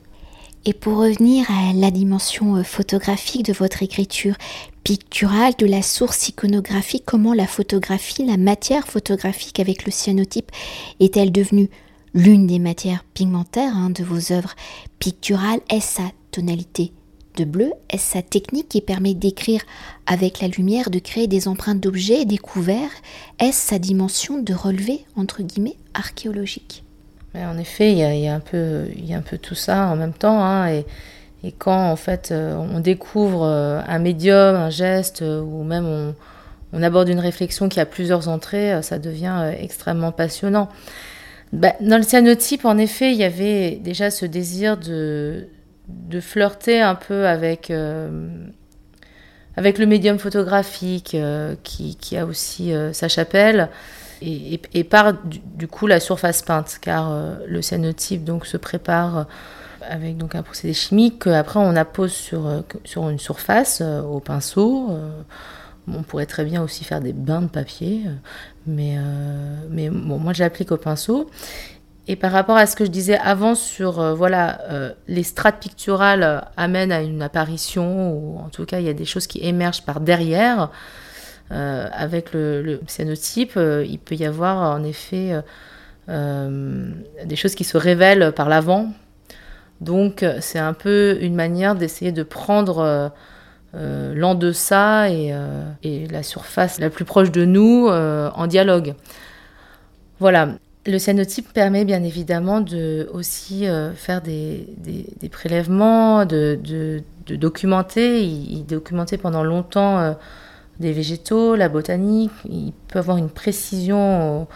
Et 0.64 0.74
pour 0.74 0.98
revenir 0.98 1.50
à 1.50 1.72
la 1.72 1.90
dimension 1.90 2.56
euh, 2.56 2.62
photographique 2.62 3.44
de 3.44 3.52
votre 3.52 3.82
écriture 3.82 4.36
picturale, 4.84 5.54
de 5.58 5.66
la 5.66 5.82
source 5.82 6.28
iconographique, 6.28 7.02
comment 7.04 7.34
la 7.34 7.48
photographie, 7.48 8.24
la 8.24 8.36
matière 8.36 8.86
photographique 8.86 9.58
avec 9.58 9.84
le 9.84 9.90
cyanotype 9.90 10.52
est-elle 11.00 11.32
devenue 11.32 11.68
l'une 12.14 12.46
des 12.46 12.60
matières 12.60 13.04
pigmentaires 13.12 13.76
hein, 13.76 13.90
de 13.90 14.04
vos 14.04 14.32
œuvres 14.32 14.54
picturales? 15.00 15.60
Est-ce 15.68 15.96
sa 15.96 16.10
tonalité 16.30 16.92
de 17.36 17.44
bleu? 17.44 17.72
Est-ce 17.90 18.12
sa 18.12 18.22
technique 18.22 18.68
qui 18.68 18.80
permet 18.80 19.14
d'écrire 19.14 19.62
avec 20.06 20.40
la 20.40 20.46
lumière, 20.46 20.90
de 20.90 21.00
créer 21.00 21.26
des 21.26 21.48
empreintes 21.48 21.80
d'objets 21.80 22.24
découverts? 22.24 22.90
Est-ce 23.40 23.68
sa 23.68 23.80
dimension 23.80 24.38
de 24.38 24.54
relevé, 24.54 25.06
entre 25.16 25.42
guillemets, 25.42 25.76
archéologique? 25.92 26.84
En 27.34 27.56
effet, 27.56 27.92
il 27.92 27.98
y, 27.98 28.28
a, 28.28 28.34
un 28.34 28.40
peu, 28.40 29.38
tout 29.40 29.54
ça 29.54 29.86
en 29.86 29.96
même 29.96 30.12
temps. 30.12 30.44
Hein, 30.44 30.68
et, 30.68 30.84
quand 31.58 31.90
en 31.90 31.96
fait 31.96 32.30
euh, 32.30 32.54
on 32.54 32.78
découvre 32.78 33.44
euh, 33.44 33.80
un 33.88 33.98
médium, 33.98 34.54
un 34.54 34.70
geste, 34.70 35.22
euh, 35.22 35.40
ou 35.40 35.64
même 35.64 36.14
on, 36.72 36.82
aborde 36.82 37.08
une 37.08 37.18
réflexion 37.18 37.68
qui 37.68 37.80
a 37.80 37.86
plusieurs 37.86 38.28
entrées, 38.28 38.80
ça 38.82 38.98
devient 38.98 39.52
extrêmement 39.58 40.12
passionnant. 40.12 40.68
Bah, 41.52 41.74
dans 41.80 41.96
le 41.98 42.02
cyanotype, 42.02 42.64
en 42.64 42.78
effet, 42.78 43.12
il 43.12 43.18
y 43.18 43.24
avait 43.24 43.72
déjà 43.72 44.10
ce 44.10 44.24
désir 44.24 44.76
de, 44.76 45.48
flirter 46.20 46.80
un 46.80 46.94
peu 46.94 47.26
avec, 47.26 47.68
le 47.68 48.40
médium 49.86 50.18
photographique 50.18 51.16
qui, 51.62 52.16
a 52.16 52.24
aussi 52.24 52.72
sa 52.92 53.08
chapelle 53.08 53.68
et, 54.22 54.84
par 54.84 55.14
du, 55.24 55.68
coup 55.68 55.86
la 55.86 56.00
surface 56.00 56.42
peinte 56.42 56.78
car 56.80 57.12
le 57.46 57.62
cyanotype 57.62 58.24
donc 58.24 58.46
se 58.46 58.56
prépare 58.56 59.26
avec 59.88 60.16
donc 60.16 60.34
un 60.34 60.42
procédé 60.42 60.74
chimique 60.74 61.24
qu'après 61.24 61.58
on 61.58 61.74
appose 61.76 62.12
sur, 62.12 62.62
sur 62.84 63.08
une 63.08 63.18
surface 63.18 63.82
au 63.82 64.20
pinceau. 64.20 64.90
on 65.88 66.02
pourrait 66.02 66.26
très 66.26 66.44
bien 66.44 66.62
aussi 66.62 66.84
faire 66.84 67.00
des 67.00 67.12
bains 67.12 67.42
de 67.42 67.48
papier, 67.48 68.02
mais, 68.66 68.96
mais 69.70 69.90
bon, 69.90 70.18
moi 70.18 70.32
j'applique 70.32 70.72
au 70.72 70.76
pinceau. 70.76 71.28
Et 72.08 72.16
par 72.16 72.32
rapport 72.32 72.56
à 72.56 72.66
ce 72.66 72.74
que 72.74 72.84
je 72.84 72.90
disais 72.90 73.16
avant 73.18 73.54
sur 73.54 74.00
euh, 74.00 74.14
voilà 74.14 74.60
euh, 74.70 74.92
les 75.06 75.22
strates 75.22 75.60
picturales 75.60 76.22
euh, 76.24 76.40
amènent 76.56 76.90
à 76.90 77.00
une 77.00 77.22
apparition 77.22 78.12
ou 78.12 78.38
en 78.38 78.48
tout 78.48 78.64
cas 78.64 78.80
il 78.80 78.86
y 78.86 78.88
a 78.88 78.94
des 78.94 79.04
choses 79.04 79.28
qui 79.28 79.38
émergent 79.46 79.82
par 79.82 80.00
derrière 80.00 80.70
avec 81.52 82.32
le, 82.32 82.62
le 82.62 82.80
cyanotype 82.86 83.56
il 83.56 83.98
peut 83.98 84.14
y 84.14 84.24
avoir 84.24 84.74
en 84.74 84.82
effet 84.84 85.32
des 86.08 87.36
choses 87.36 87.54
qui 87.54 87.64
se 87.64 87.76
révèlent 87.76 88.32
par 88.34 88.48
l'avant. 88.48 88.92
Donc 89.80 90.24
c'est 90.40 90.58
un 90.58 90.72
peu 90.72 91.18
une 91.20 91.34
manière 91.34 91.74
d'essayer 91.74 92.12
de 92.12 92.22
prendre 92.22 93.12
l'en 93.74 94.34
deçà 94.34 95.10
et, 95.10 95.34
et, 95.82 96.06
la 96.08 96.22
surface 96.22 96.80
la 96.80 96.90
plus 96.90 97.04
proche 97.04 97.30
de 97.30 97.44
nous 97.44 97.88
en 97.88 98.46
dialogue. 98.46 98.94
Voilà. 100.20 100.48
Le 100.84 100.98
cyanotype 100.98 101.52
permet 101.52 101.84
bien 101.84 102.02
évidemment 102.02 102.60
de 102.60 103.08
aussi 103.12 103.68
euh, 103.68 103.92
faire 103.92 104.20
des, 104.20 104.66
prélèvements, 105.30 106.26
de, 106.26 106.58
documenter. 107.28 108.24
Il, 108.24 108.64
documentait 108.66 109.16
pendant 109.16 109.44
longtemps 109.44 110.00
euh, 110.00 110.12
des 110.80 110.92
végétaux, 110.92 111.54
la 111.56 111.68
botanique. 111.68 112.32
Il 112.48 112.72
peut 112.88 112.98
avoir 112.98 113.16
une 113.16 113.30
précision 113.30 114.46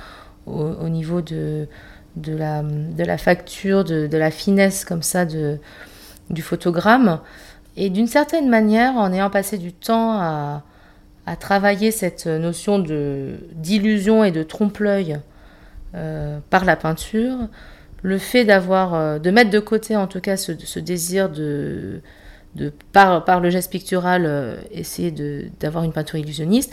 au, 0.46 0.88
niveau 0.88 1.20
de, 1.20 1.68
la, 2.16 3.18
facture, 3.18 3.84
de, 3.84 4.16
la 4.16 4.30
finesse 4.30 4.84
comme 4.84 5.02
ça 5.02 5.24
du 5.24 6.42
photogramme. 6.42 7.20
Et 7.76 7.90
d'une 7.90 8.06
certaine 8.06 8.48
manière, 8.48 8.94
en 8.96 9.12
ayant 9.12 9.30
passé 9.30 9.58
du 9.58 9.72
temps 9.72 10.12
à, 10.12 10.62
à 11.26 11.36
travailler 11.36 11.90
cette 11.90 12.26
notion 12.26 12.78
d'illusion 12.78 14.24
et 14.24 14.30
de 14.30 14.42
trompe-l'œil, 14.42 15.18
euh, 15.96 16.40
par 16.50 16.64
la 16.64 16.76
peinture, 16.76 17.48
le 18.02 18.18
fait 18.18 18.44
d'avoir, 18.44 18.94
euh, 18.94 19.18
de 19.18 19.30
mettre 19.30 19.50
de 19.50 19.60
côté 19.60 19.96
en 19.96 20.06
tout 20.06 20.20
cas 20.20 20.36
ce, 20.36 20.78
désir 20.78 21.30
de, 21.30 22.02
de 22.56 22.72
par, 22.92 23.40
le 23.40 23.50
geste 23.50 23.70
pictural, 23.70 24.24
euh, 24.26 24.56
essayer 24.70 25.12
d'avoir 25.60 25.84
une 25.84 25.92
peinture 25.92 26.18
illusionniste, 26.18 26.72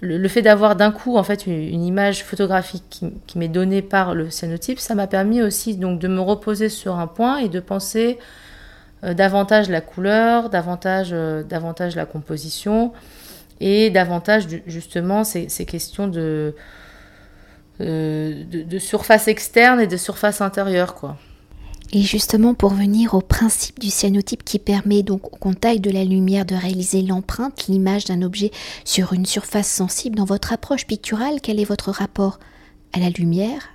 le, 0.00 0.28
fait 0.28 0.42
d'avoir 0.42 0.76
d'un 0.76 0.90
coup 0.90 1.16
en 1.16 1.22
fait 1.22 1.46
une, 1.46 1.82
image 1.82 2.24
photographique 2.24 3.04
qui, 3.26 3.38
m'est 3.38 3.48
donnée 3.48 3.80
par 3.80 4.14
le 4.14 4.28
cyanotype, 4.28 4.78
ça 4.78 4.94
m'a 4.94 5.06
permis 5.06 5.40
aussi 5.40 5.76
donc 5.76 5.98
de 5.98 6.08
me 6.08 6.20
reposer 6.20 6.68
sur 6.68 6.98
un 6.98 7.06
point 7.06 7.38
et 7.38 7.48
de 7.48 7.58
penser 7.60 8.18
davantage 9.02 9.70
la 9.70 9.80
couleur, 9.80 10.50
davantage, 10.50 11.10
davantage 11.48 11.96
la 11.96 12.04
composition 12.04 12.92
et 13.60 13.88
davantage 13.88 14.44
justement 14.66 15.24
ces 15.24 15.64
questions 15.64 16.06
de 16.06 16.54
euh, 17.80 18.44
de, 18.44 18.78
surface 18.78 19.26
externe 19.26 19.80
et 19.80 19.88
de 19.88 19.96
surface 19.96 20.40
intérieure, 20.40 20.94
quoi. 20.94 21.16
Et 21.96 22.02
justement, 22.02 22.54
pour 22.54 22.70
venir 22.70 23.14
au 23.14 23.20
principe 23.20 23.78
du 23.78 23.88
cyanotype 23.88 24.42
qui 24.42 24.58
permet 24.58 25.04
donc 25.04 25.32
au 25.32 25.36
contact 25.36 25.80
de 25.80 25.92
la 25.92 26.02
lumière 26.02 26.44
de 26.44 26.56
réaliser 26.56 27.02
l'empreinte, 27.02 27.68
l'image 27.68 28.04
d'un 28.04 28.22
objet 28.22 28.50
sur 28.84 29.12
une 29.12 29.26
surface 29.26 29.68
sensible, 29.68 30.16
dans 30.16 30.24
votre 30.24 30.52
approche 30.52 30.88
picturale, 30.88 31.38
quel 31.40 31.60
est 31.60 31.64
votre 31.64 31.92
rapport 31.92 32.40
à 32.94 32.98
la 32.98 33.10
lumière, 33.10 33.68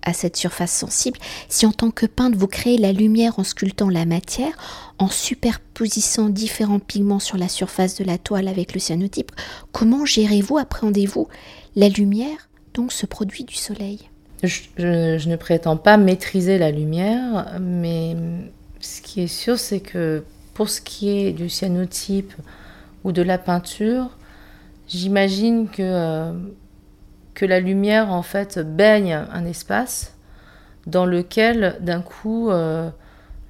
à 0.00 0.14
cette 0.14 0.38
surface 0.38 0.72
sensible? 0.72 1.18
Si 1.50 1.66
en 1.66 1.72
tant 1.72 1.90
que 1.90 2.06
peintre, 2.06 2.38
vous 2.38 2.46
créez 2.46 2.78
la 2.78 2.94
lumière 2.94 3.38
en 3.38 3.44
sculptant 3.44 3.90
la 3.90 4.06
matière, 4.06 4.56
en 4.98 5.08
superposant 5.08 6.30
différents 6.30 6.78
pigments 6.78 7.18
sur 7.18 7.36
la 7.36 7.50
surface 7.50 7.96
de 7.96 8.04
la 8.04 8.16
toile 8.16 8.48
avec 8.48 8.72
le 8.72 8.80
cyanotype, 8.80 9.32
comment 9.72 10.06
gérez-vous, 10.06 10.56
appréhendez-vous 10.56 11.28
la 11.74 11.90
lumière 11.90 12.48
donc 12.72 12.90
ce 12.90 13.04
produit 13.04 13.44
du 13.44 13.54
soleil? 13.54 14.08
Je, 14.42 15.28
ne 15.28 15.36
prétends 15.36 15.76
pas 15.76 15.96
maîtriser 15.96 16.58
la 16.58 16.70
lumière, 16.70 17.56
mais 17.60 18.16
ce 18.80 19.00
qui 19.00 19.22
est 19.22 19.28
sûr, 19.28 19.58
c'est 19.58 19.80
que 19.80 20.22
pour 20.54 20.68
ce 20.68 20.80
qui 20.80 21.10
est 21.10 21.32
du 21.32 21.48
cyanotype 21.48 22.32
ou 23.04 23.12
de 23.12 23.22
la 23.22 23.38
peinture, 23.38 24.16
j'imagine 24.88 25.68
que, 25.68 25.82
euh, 25.82 26.32
la 27.42 27.60
lumière 27.60 28.12
en 28.12 28.22
fait 28.22 28.58
baigne 28.58 29.12
un 29.12 29.44
espace 29.44 30.14
dans 30.86 31.04
lequel 31.04 31.76
d'un 31.80 32.00
coup 32.00 32.50
euh, 32.50 32.88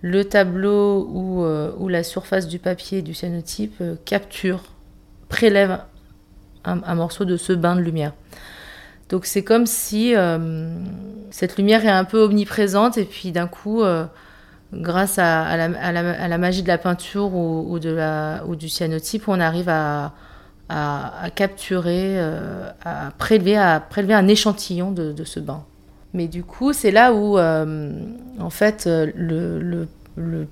le 0.02 0.24
tableau 0.24 1.44
euh, 1.44 1.72
ou, 1.78 1.88
la 1.88 2.02
surface 2.02 2.48
du 2.48 2.58
papier 2.58 3.02
du 3.02 3.14
cyanotype 3.14 3.82
capture, 4.04 4.64
prélève 5.28 5.78
un, 6.64 6.94
morceau 6.96 7.24
de 7.24 7.36
ce 7.36 7.52
bain 7.52 7.76
de 7.76 7.80
lumière. 7.80 8.12
Donc 9.08 9.24
c'est 9.24 9.42
comme 9.42 9.66
si 9.66 10.14
euh, 10.14 10.68
cette 11.30 11.56
lumière 11.56 11.84
est 11.84 11.90
un 11.90 12.04
peu 12.04 12.18
omniprésente 12.18 12.98
et 12.98 13.04
puis 13.04 13.30
d'un 13.30 13.46
coup, 13.46 13.82
euh, 13.82 14.04
grâce 14.72 15.18
à, 15.18 15.56
la, 15.56 16.38
magie 16.38 16.62
de 16.62 16.68
la 16.68 16.78
peinture 16.78 17.34
ou, 17.34 17.78
la, 17.82 18.42
du 18.58 18.68
cyanotype, 18.68 19.28
on 19.28 19.38
arrive 19.38 19.68
à, 19.68 20.12
capturer, 21.36 22.18
euh, 22.18 22.68
à, 22.84 23.12
prélever, 23.16 23.56
un 23.56 24.28
échantillon 24.28 24.90
de, 24.90 25.24
ce 25.24 25.38
bain. 25.38 25.62
Mais 26.12 26.26
du 26.26 26.42
coup, 26.42 26.72
c'est 26.72 26.90
là 26.90 27.12
où, 27.12 27.38
en 27.38 28.50
fait, 28.50 28.88
le, 28.88 29.86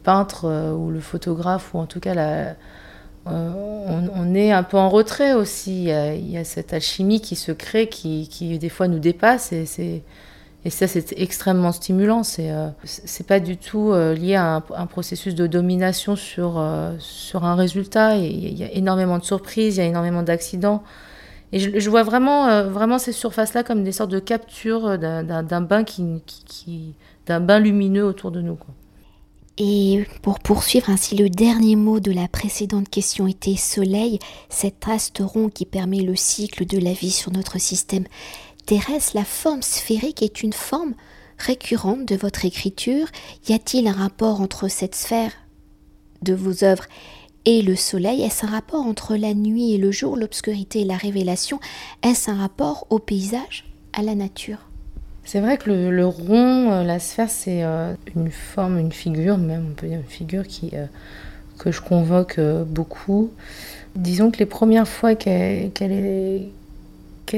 peintre 0.05 0.73
ou 0.77 0.91
le 0.91 1.01
photographe, 1.01 1.75
ou 1.75 1.79
en 1.79 1.87
tout 1.87 2.01
cas 2.01 2.55
on, 3.27 4.35
est 4.35 4.53
un 4.53 4.63
peu 4.63 4.77
en 4.77 4.89
retrait 4.89 5.33
aussi. 5.33 5.85
Il 5.85 6.31
y 6.31 6.37
a, 6.37 6.45
cette 6.45 6.73
alchimie 6.73 7.21
qui 7.21 7.37
se 7.37 7.53
crée, 7.53 7.89
qui, 7.89 8.59
des 8.59 8.69
fois 8.69 8.89
nous 8.89 8.99
dépasse, 8.99 9.53
et 10.67 10.71
ça, 10.71 10.89
c'est 10.89 11.13
extrêmement 11.19 11.73
stimulant. 11.73 12.23
C'est 12.23 12.51
euh, 12.51 12.69
pas 13.29 13.39
du 13.39 13.59
tout 13.59 13.91
euh, 13.93 14.15
lié 14.15 14.35
à 14.35 14.63
un, 14.75 14.87
processus 14.87 15.35
de 15.35 15.47
domination 15.47 16.17
sur, 16.17 16.59
euh, 16.59 16.97
un 17.35 17.55
résultat. 17.55 18.17
Il 18.17 18.59
y 18.59 18.65
a 18.65 18.73
énormément 18.73 19.19
de 19.19 19.25
surprises, 19.25 19.77
il 19.77 19.81
y 19.81 19.83
a 19.83 19.87
énormément 19.87 20.23
d'accidents. 20.23 20.83
Et 21.53 21.59
je, 21.59 21.91
vois 21.91 22.03
vraiment, 22.03 22.99
ces 22.99 23.13
surfaces-là 23.13 23.63
comme 23.63 23.85
des 23.85 23.93
sortes 23.93 24.11
de 24.11 24.19
captures 24.19 24.99
d'un 24.99 25.61
bain, 25.61 25.85
lumineux 27.61 28.05
autour 28.05 28.33
de 28.33 28.41
nous. 28.41 28.59
Et 29.57 30.05
pour 30.23 30.41
poursuivre 30.41 30.91
ainsi, 30.91 31.15
le 31.15 31.31
dernier 31.31 31.77
mot 31.77 32.01
de 32.01 32.11
la 32.11 32.27
précédente 32.27 32.89
question 32.89 33.29
était 33.29 33.55
soleil, 33.55 34.19
cet 34.49 34.89
astre 34.89 35.23
qui 35.55 35.65
permet 35.65 36.01
le 36.01 36.17
cycle 36.17 36.67
de 36.67 36.79
la 36.79 36.93
vie 36.93 37.13
sur 37.13 37.31
notre 37.31 37.61
système 37.61 38.05
terrestre, 38.67 39.13
la 39.15 39.25
forme 39.25 39.63
sphérique 39.63 40.23
est 40.23 40.43
une 40.43 40.53
forme 40.53 40.95
récurrente 41.39 42.05
de 42.07 42.17
votre 42.17 42.45
écriture. 42.45 43.07
Y 43.49 43.53
a-t-il 43.53 43.87
un 43.87 43.93
rapport 43.93 44.41
entre 44.41 44.69
cette 44.69 44.95
sphère 44.95 45.33
de 46.23 46.35
vos 46.35 46.65
œuvres 46.65 46.87
et 47.45 47.63
le 47.63 47.77
soleil? 47.77 48.23
Est-ce 48.23 48.47
un 48.47 48.51
rapport 48.51 48.85
entre 48.85 49.15
la 49.17 49.35
nuit 49.35 49.73
et 49.73 49.79
le 49.79 49.93
jour, 49.93 50.17
l'obscurité 50.17 50.81
et 50.81 50.85
la 50.85 50.97
révélation? 50.97 51.61
Est-ce 52.03 52.31
un 52.31 52.39
rapport 52.39 52.87
au 52.91 52.99
paysage, 52.99 53.65
à 53.93 54.03
la 54.03 54.15
nature? 54.15 54.59
C'est 55.25 55.41
vrai 55.41 55.57
que 55.57 55.71
le, 55.71 56.07
rond, 56.07 56.71
euh, 56.71 56.85
la 56.85 56.99
sphère, 56.99 57.31
c'est 57.31 57.65
euh, 57.65 57.95
une 58.15 58.31
forme, 58.31 58.79
une 58.79 58.93
figure, 58.93 59.39
même 59.39 59.69
on 59.71 59.75
peut 59.75 59.87
dire 59.87 59.97
une 59.99 60.05
figure 60.05 60.47
qui, 60.47 60.71
euh, 60.75 60.85
que 61.59 61.73
je 61.73 61.81
convoque 61.81 62.39
beaucoup. 62.67 63.31
Disons 63.97 64.31
que 64.31 64.39
les 64.39 64.47
premières 64.47 64.87
fois 64.87 65.15
qu'elle 65.15 65.73
est 65.83 66.51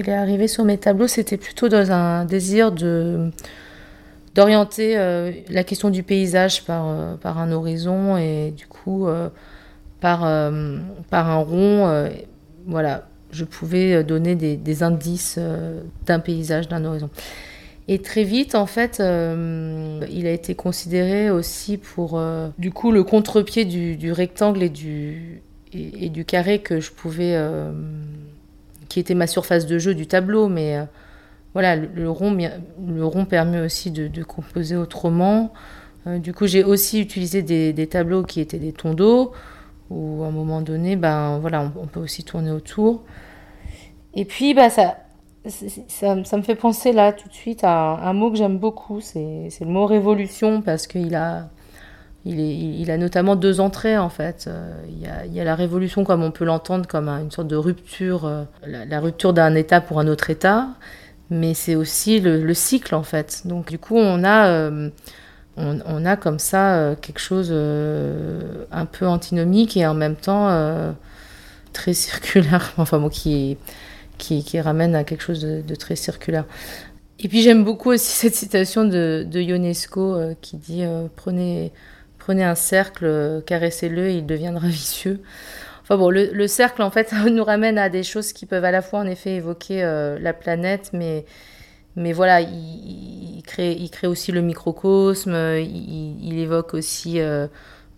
arrivée 0.08 0.48
sur 0.48 0.64
mes 0.64 0.78
tableaux, 0.78 1.06
c'était 1.06 1.36
plutôt 1.36 1.68
dans 1.68 1.92
un 1.92 2.24
désir 2.24 2.72
d'orienter 4.34 4.96
la 5.48 5.64
question 5.64 5.90
du 5.90 6.02
paysage 6.02 6.64
par, 6.64 6.86
un 6.86 7.52
horizon 7.52 8.16
et 8.16 8.54
du 8.56 8.66
coup 8.66 9.06
par, 10.00 10.20
par 11.10 11.30
un 11.30 11.36
rond, 11.36 12.08
voilà, 12.66 13.06
je 13.32 13.44
pouvais 13.44 14.02
donner 14.02 14.34
des 14.34 14.82
indices 14.82 15.38
d'un 16.06 16.20
paysage, 16.20 16.68
d'un 16.68 16.86
horizon. 16.86 17.10
Et 17.88 18.00
très 18.00 18.24
vite, 18.24 18.54
en 18.54 18.66
fait, 18.66 18.96
il 18.98 20.26
a 20.26 20.30
été 20.30 20.54
considéré 20.56 21.30
aussi 21.30 21.76
pour, 21.76 22.20
du 22.58 22.72
coup, 22.72 22.90
le 22.90 23.04
contre-pied 23.04 23.64
du, 23.64 24.10
rectangle 24.10 24.64
et 24.64 24.68
du, 24.68 25.40
et, 25.72 26.08
du 26.08 26.24
carré 26.24 26.58
que 26.58 26.80
je 26.80 26.90
pouvais 26.90 27.36
qui 28.88 29.00
était 29.00 29.14
ma 29.14 29.26
surface 29.26 29.66
de 29.66 29.78
jeu 29.78 29.94
du 29.94 30.06
tableau, 30.06 30.48
mais 30.48 30.76
euh, 30.76 30.84
voilà, 31.54 31.76
le, 31.76 32.10
rond, 32.10 32.34
le 32.34 33.04
rond 33.04 33.24
permet 33.24 33.60
aussi 33.60 33.90
de, 33.90 34.22
composer 34.22 34.76
autrement. 34.76 35.52
Euh, 36.06 36.18
du 36.18 36.32
coup, 36.32 36.46
j'ai 36.46 36.64
aussi 36.64 37.00
utilisé 37.00 37.42
des, 37.42 37.86
tableaux 37.86 38.22
qui 38.22 38.40
étaient 38.40 38.58
des 38.58 38.72
tons 38.72 38.94
d'eau, 38.94 39.32
où 39.90 40.24
à 40.24 40.28
un 40.28 40.30
moment 40.30 40.60
donné, 40.60 40.96
ben 40.96 41.38
voilà, 41.38 41.72
on, 41.80 41.86
peut 41.86 42.00
aussi 42.00 42.24
tourner 42.24 42.50
autour. 42.50 43.02
Et 44.14 44.24
puis, 44.24 44.54
bah, 44.54 44.70
ça, 44.70 44.96
ça, 45.48 46.14
me 46.14 46.42
fait 46.42 46.54
penser 46.54 46.92
là 46.92 47.12
tout 47.12 47.28
de 47.28 47.34
suite 47.34 47.64
à 47.64 47.98
un 48.02 48.12
mot 48.12 48.30
que 48.30 48.36
j'aime 48.36 48.58
beaucoup, 48.58 49.00
c'est 49.00 49.48
le 49.60 49.66
mot 49.66 49.86
révolution, 49.86 50.62
parce 50.62 50.86
qu'il 50.86 51.14
a 51.14 51.48
il, 52.26 52.90
a 52.90 52.96
notamment 52.96 53.36
deux 53.36 53.60
entrées 53.60 53.96
en 53.98 54.08
fait. 54.08 54.46
Euh, 54.48 54.74
il 54.88 55.34
y, 55.34 55.40
a, 55.40 55.44
la 55.44 55.54
révolution 55.54 56.04
comme 56.04 56.22
on 56.22 56.30
peut 56.30 56.44
l'entendre 56.44 56.86
comme 56.86 57.08
une 57.08 57.30
sorte 57.30 57.48
de 57.48 57.56
rupture, 57.56 58.24
euh, 58.24 58.44
la, 58.66 59.00
rupture 59.00 59.32
d'un 59.32 59.54
État 59.54 59.80
pour 59.80 60.00
un 60.00 60.08
autre 60.08 60.30
État, 60.30 60.68
mais 61.30 61.54
c'est 61.54 61.76
aussi 61.76 62.20
le, 62.20 62.54
cycle 62.54 62.94
en 62.94 63.02
fait. 63.02 63.42
Donc 63.46 63.68
du 63.68 63.78
coup 63.78 63.96
on 63.96 64.24
a, 64.24 64.48
euh, 64.48 64.90
on, 65.56 66.04
a 66.04 66.16
comme 66.16 66.38
ça 66.38 66.96
quelque 67.00 67.20
chose 67.20 67.52
un 67.52 68.86
peu 68.86 69.06
antinomique 69.06 69.76
et 69.76 69.86
en 69.86 69.94
même 69.94 70.16
temps 70.16 70.94
très 71.72 71.94
circulaire, 71.94 72.72
enfin 72.76 72.98
bon, 72.98 73.08
qui, 73.08 73.56
qui, 74.18 74.60
ramène 74.60 74.94
à 74.94 75.04
quelque 75.04 75.22
chose 75.22 75.42
de, 75.42 75.74
très 75.74 75.96
circulaire. 75.96 76.44
Et 77.18 77.28
puis 77.28 77.42
j'aime 77.42 77.64
beaucoup 77.64 77.90
aussi 77.90 78.10
cette 78.16 78.34
citation 78.34 78.84
de, 78.84 79.26
de 79.28 79.40
Ionesco 79.40 80.16
qui 80.40 80.56
dit 80.56 80.84
prenez 81.16 81.72
Prenez 82.26 82.42
un 82.42 82.56
cercle, 82.56 83.40
caressez-le 83.46 84.08
et 84.08 84.16
il 84.16 84.26
deviendra 84.26 84.66
vicieux. 84.66 85.20
Enfin 85.82 85.96
bon, 85.96 86.10
le, 86.10 86.48
cercle, 86.48 86.82
en 86.82 86.90
fait, 86.90 87.14
nous 87.30 87.44
ramène 87.44 87.78
à 87.78 87.88
des 87.88 88.02
choses 88.02 88.32
qui 88.32 88.46
peuvent 88.46 88.64
à 88.64 88.72
la 88.72 88.82
fois, 88.82 88.98
en 88.98 89.06
effet, 89.06 89.36
évoquer 89.36 89.84
euh, 89.84 90.18
la 90.18 90.32
planète, 90.32 90.90
mais, 90.92 91.24
voilà, 91.94 92.40
il 92.40 93.42
crée 93.46 94.08
aussi 94.08 94.32
le 94.32 94.42
microcosme, 94.42 95.36
il, 95.60 96.36
évoque 96.36 96.74
aussi 96.74 97.20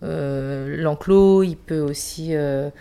euh, 0.03 0.67
euh, 0.69 0.77
l'enclos, 0.77 1.43
il 1.43 1.57
peut 1.57 1.79
aussi 1.79 2.33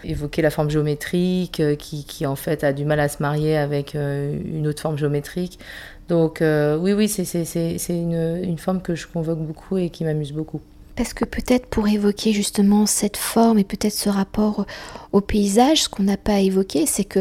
évoquer 0.05 0.43
la 0.43 0.51
forme 0.51 0.71
géométrique, 0.71 1.63
qui, 1.79 2.05
qui, 2.05 2.27
en 2.27 2.37
fait 2.37 2.65
a 2.65 2.73
du 2.73 2.85
mal 2.85 3.01
à 3.01 3.09
se 3.09 3.23
marier 3.23 3.57
avec 3.57 3.95
une 3.95 4.67
autre 4.67 4.83
forme 4.83 4.99
géométrique. 4.99 5.59
Donc 6.09 6.39
oui, 6.43 6.93
oui, 6.93 7.09
c'est 7.09 7.75
une, 7.89 8.41
une 8.43 8.59
forme 8.59 8.83
que 8.83 8.95
je 8.95 9.07
convoque 9.07 9.41
beaucoup 9.41 9.79
et 9.79 9.91
qui 9.91 10.05
m'amuse 10.05 10.33
beaucoup. 10.33 10.61
Parce 10.97 11.15
que 11.15 11.25
peut-être 11.25 11.67
pour 11.67 11.87
évoquer 11.87 12.33
justement 12.33 12.85
cette 12.85 13.17
forme 13.17 13.61
et 13.61 13.65
peut-être 13.65 13.95
ce 13.95 14.09
rapport 14.09 14.67
au 15.13 15.21
paysage, 15.21 15.85
ce 15.85 15.89
qu'on 15.89 16.03
n'a 16.03 16.17
pas 16.17 16.41
évoqué, 16.41 16.87
c'est 16.87 17.05
que 17.05 17.21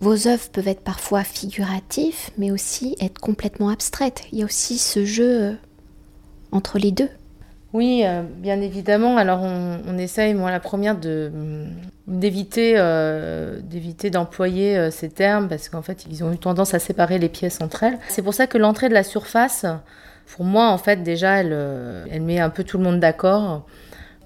vos 0.00 0.26
œuvres 0.26 0.48
peuvent 0.50 0.66
être 0.66 0.80
parfois 0.80 1.22
figuratifs, 1.22 2.32
mais 2.36 2.50
aussi 2.50 2.96
être 3.00 3.20
complètement 3.20 3.68
abstraites. 3.68 4.24
Il 4.32 4.40
y 4.40 4.42
a 4.42 4.46
aussi 4.46 4.78
ce 4.78 5.04
jeu 5.04 5.42
euh, 5.42 5.52
entre 6.50 6.78
les 6.78 6.90
deux. 6.90 7.08
Oui, 7.72 8.02
euh, 8.04 8.22
bien 8.22 8.60
évidemment. 8.60 9.16
Alors 9.16 9.40
on, 9.42 9.98
essaye, 9.98 10.34
moi 10.34 10.50
la 10.50 10.60
première, 10.60 10.96
d'éviter, 12.06 12.74
euh, 12.76 13.60
d'éviter 13.62 14.10
d'employer 14.10 14.90
ces 14.90 15.08
termes 15.08 15.48
parce 15.48 15.68
qu'en 15.68 15.82
fait 15.82 16.04
ils 16.10 16.22
ont 16.22 16.32
eu 16.32 16.38
tendance 16.38 16.74
à 16.74 16.78
séparer 16.78 17.18
les 17.18 17.28
pièces 17.28 17.60
entre 17.60 17.82
elles. 17.82 17.98
C'est 18.08 18.22
pour 18.22 18.34
ça 18.34 18.46
que 18.46 18.58
l'entrée 18.58 18.88
de 18.88 18.94
la 18.94 19.04
surface, 19.04 19.64
pour 20.26 20.44
moi, 20.46 20.68
en 20.68 20.78
fait, 20.78 21.02
déjà, 21.02 21.40
elle, 21.40 21.52
euh, 21.52 22.20
met 22.20 22.40
un 22.40 22.50
peu 22.50 22.64
tout 22.64 22.78
le 22.78 22.84
monde 22.84 23.00
d'accord. 23.00 23.66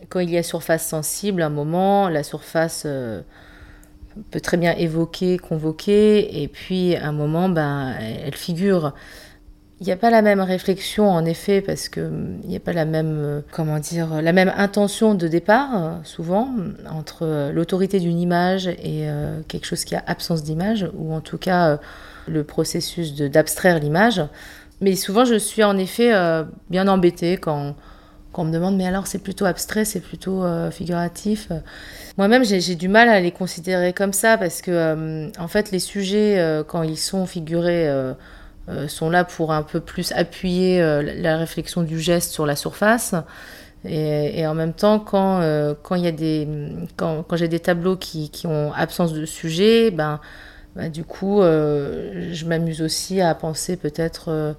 Quand 0.09 0.21
il 0.21 0.31
y 0.31 0.39
a 0.39 0.43
surface 0.43 0.87
sensible, 0.87 1.43
à 1.43 1.47
un 1.47 1.51
moment, 1.51 2.09
la 2.09 2.23
surface 2.23 2.85
euh, 2.87 3.23
peut 4.31 4.41
très 4.41 4.57
bien 4.57 4.73
évoquer, 4.77 5.37
convoquer, 5.37 6.43
et 6.43 6.49
puis 6.49 6.95
à 6.95 7.09
un 7.09 7.13
moment, 7.13 7.49
ben, 7.49 7.95
elle 8.25 8.37
figure. 8.37 8.95
Il 9.81 9.87
n'y 9.87 9.93
a 9.93 9.97
pas 9.97 10.11
la 10.11 10.23
même 10.23 10.41
réflexion, 10.41 11.11
en 11.11 11.25
effet, 11.27 11.61
parce 11.61 11.91
qu'il 11.91 12.39
n'y 12.45 12.57
a 12.57 12.61
pas 12.61 12.73
la 12.73 12.87
même, 12.87 13.19
euh, 13.19 13.41
comment 13.53 13.79
dire, 13.79 14.23
la 14.23 14.33
même 14.33 14.53
intention 14.57 15.15
de 15.15 15.29
départ, 15.29 16.01
souvent, 16.05 16.49
entre 16.91 17.51
l'autorité 17.53 18.01
d'une 18.01 18.19
image 18.19 18.69
et 18.69 19.09
quelque 19.49 19.67
chose 19.67 19.85
qui 19.85 19.95
a 19.95 20.03
absence 20.07 20.43
d'image, 20.43 20.89
ou 20.95 21.13
en 21.13 21.21
tout 21.21 21.39
cas 21.39 21.79
le 22.27 22.45
processus 22.45 23.15
d'abstraire 23.15 23.79
l'image. 23.79 24.23
Mais 24.81 24.95
souvent, 24.95 25.25
je 25.25 25.37
suis 25.37 25.65
en 25.65 25.79
effet 25.79 26.13
euh, 26.13 26.45
bien 26.69 26.87
embêtée 26.89 27.39
quand, 27.39 27.75
quand, 28.33 28.43
on 28.43 28.45
me 28.47 28.53
demande, 28.53 28.77
mais 28.77 28.87
alors 28.87 29.07
c'est 29.07 29.19
plutôt 29.19 29.47
abstrait, 29.47 29.85
c'est 29.85 30.01
plutôt 30.01 30.45
euh, 30.45 30.71
figuratif? 30.71 31.51
Moi-même, 32.19 32.45
j'ai 32.45 32.75
du 32.75 32.89
mal 32.89 33.09
à 33.09 33.21
les 33.21 33.33
considérer 33.33 33.93
comme 33.93 34.13
ça 34.13 34.37
parce 34.37 34.61
que, 34.61 34.71
euh, 34.71 35.29
en 35.39 35.49
fait, 35.49 35.71
les 35.71 35.79
sujets, 35.79 36.63
quand 36.69 36.83
ils 36.83 36.99
sont 36.99 37.27
figurés, 37.27 37.91
sont 38.89 39.11
là 39.11 39.25
pour 39.25 39.53
un 39.53 39.63
peu 39.63 39.81
plus 39.81 40.13
appuyer 40.13 40.81
la 40.81 41.37
réflexion 41.37 41.83
du 41.83 42.01
geste 42.01 42.33
sur 42.33 42.47
la 42.47 42.57
surface. 42.57 43.15
Et, 43.85 44.47
en 44.47 44.55
même 44.55 44.73
temps, 44.73 44.99
quand, 44.99 45.41
quand, 45.83 45.97
quand, 46.97 47.37
j'ai 47.37 47.49
des 47.49 47.61
tableaux 47.61 47.97
qui, 47.97 48.31
ont 48.47 48.73
absence 48.73 49.13
de 49.13 49.25
sujet, 49.25 49.91
ben, 49.91 50.21
bah, 50.77 50.91
du 50.91 51.05
coup, 51.05 51.41
euh, 51.41 52.29
je 52.33 52.45
m'amuse 52.45 52.83
aussi 52.83 53.23
à 53.23 53.35
penser 53.35 53.79
peut-être 53.79 54.27
euh, 54.29 54.53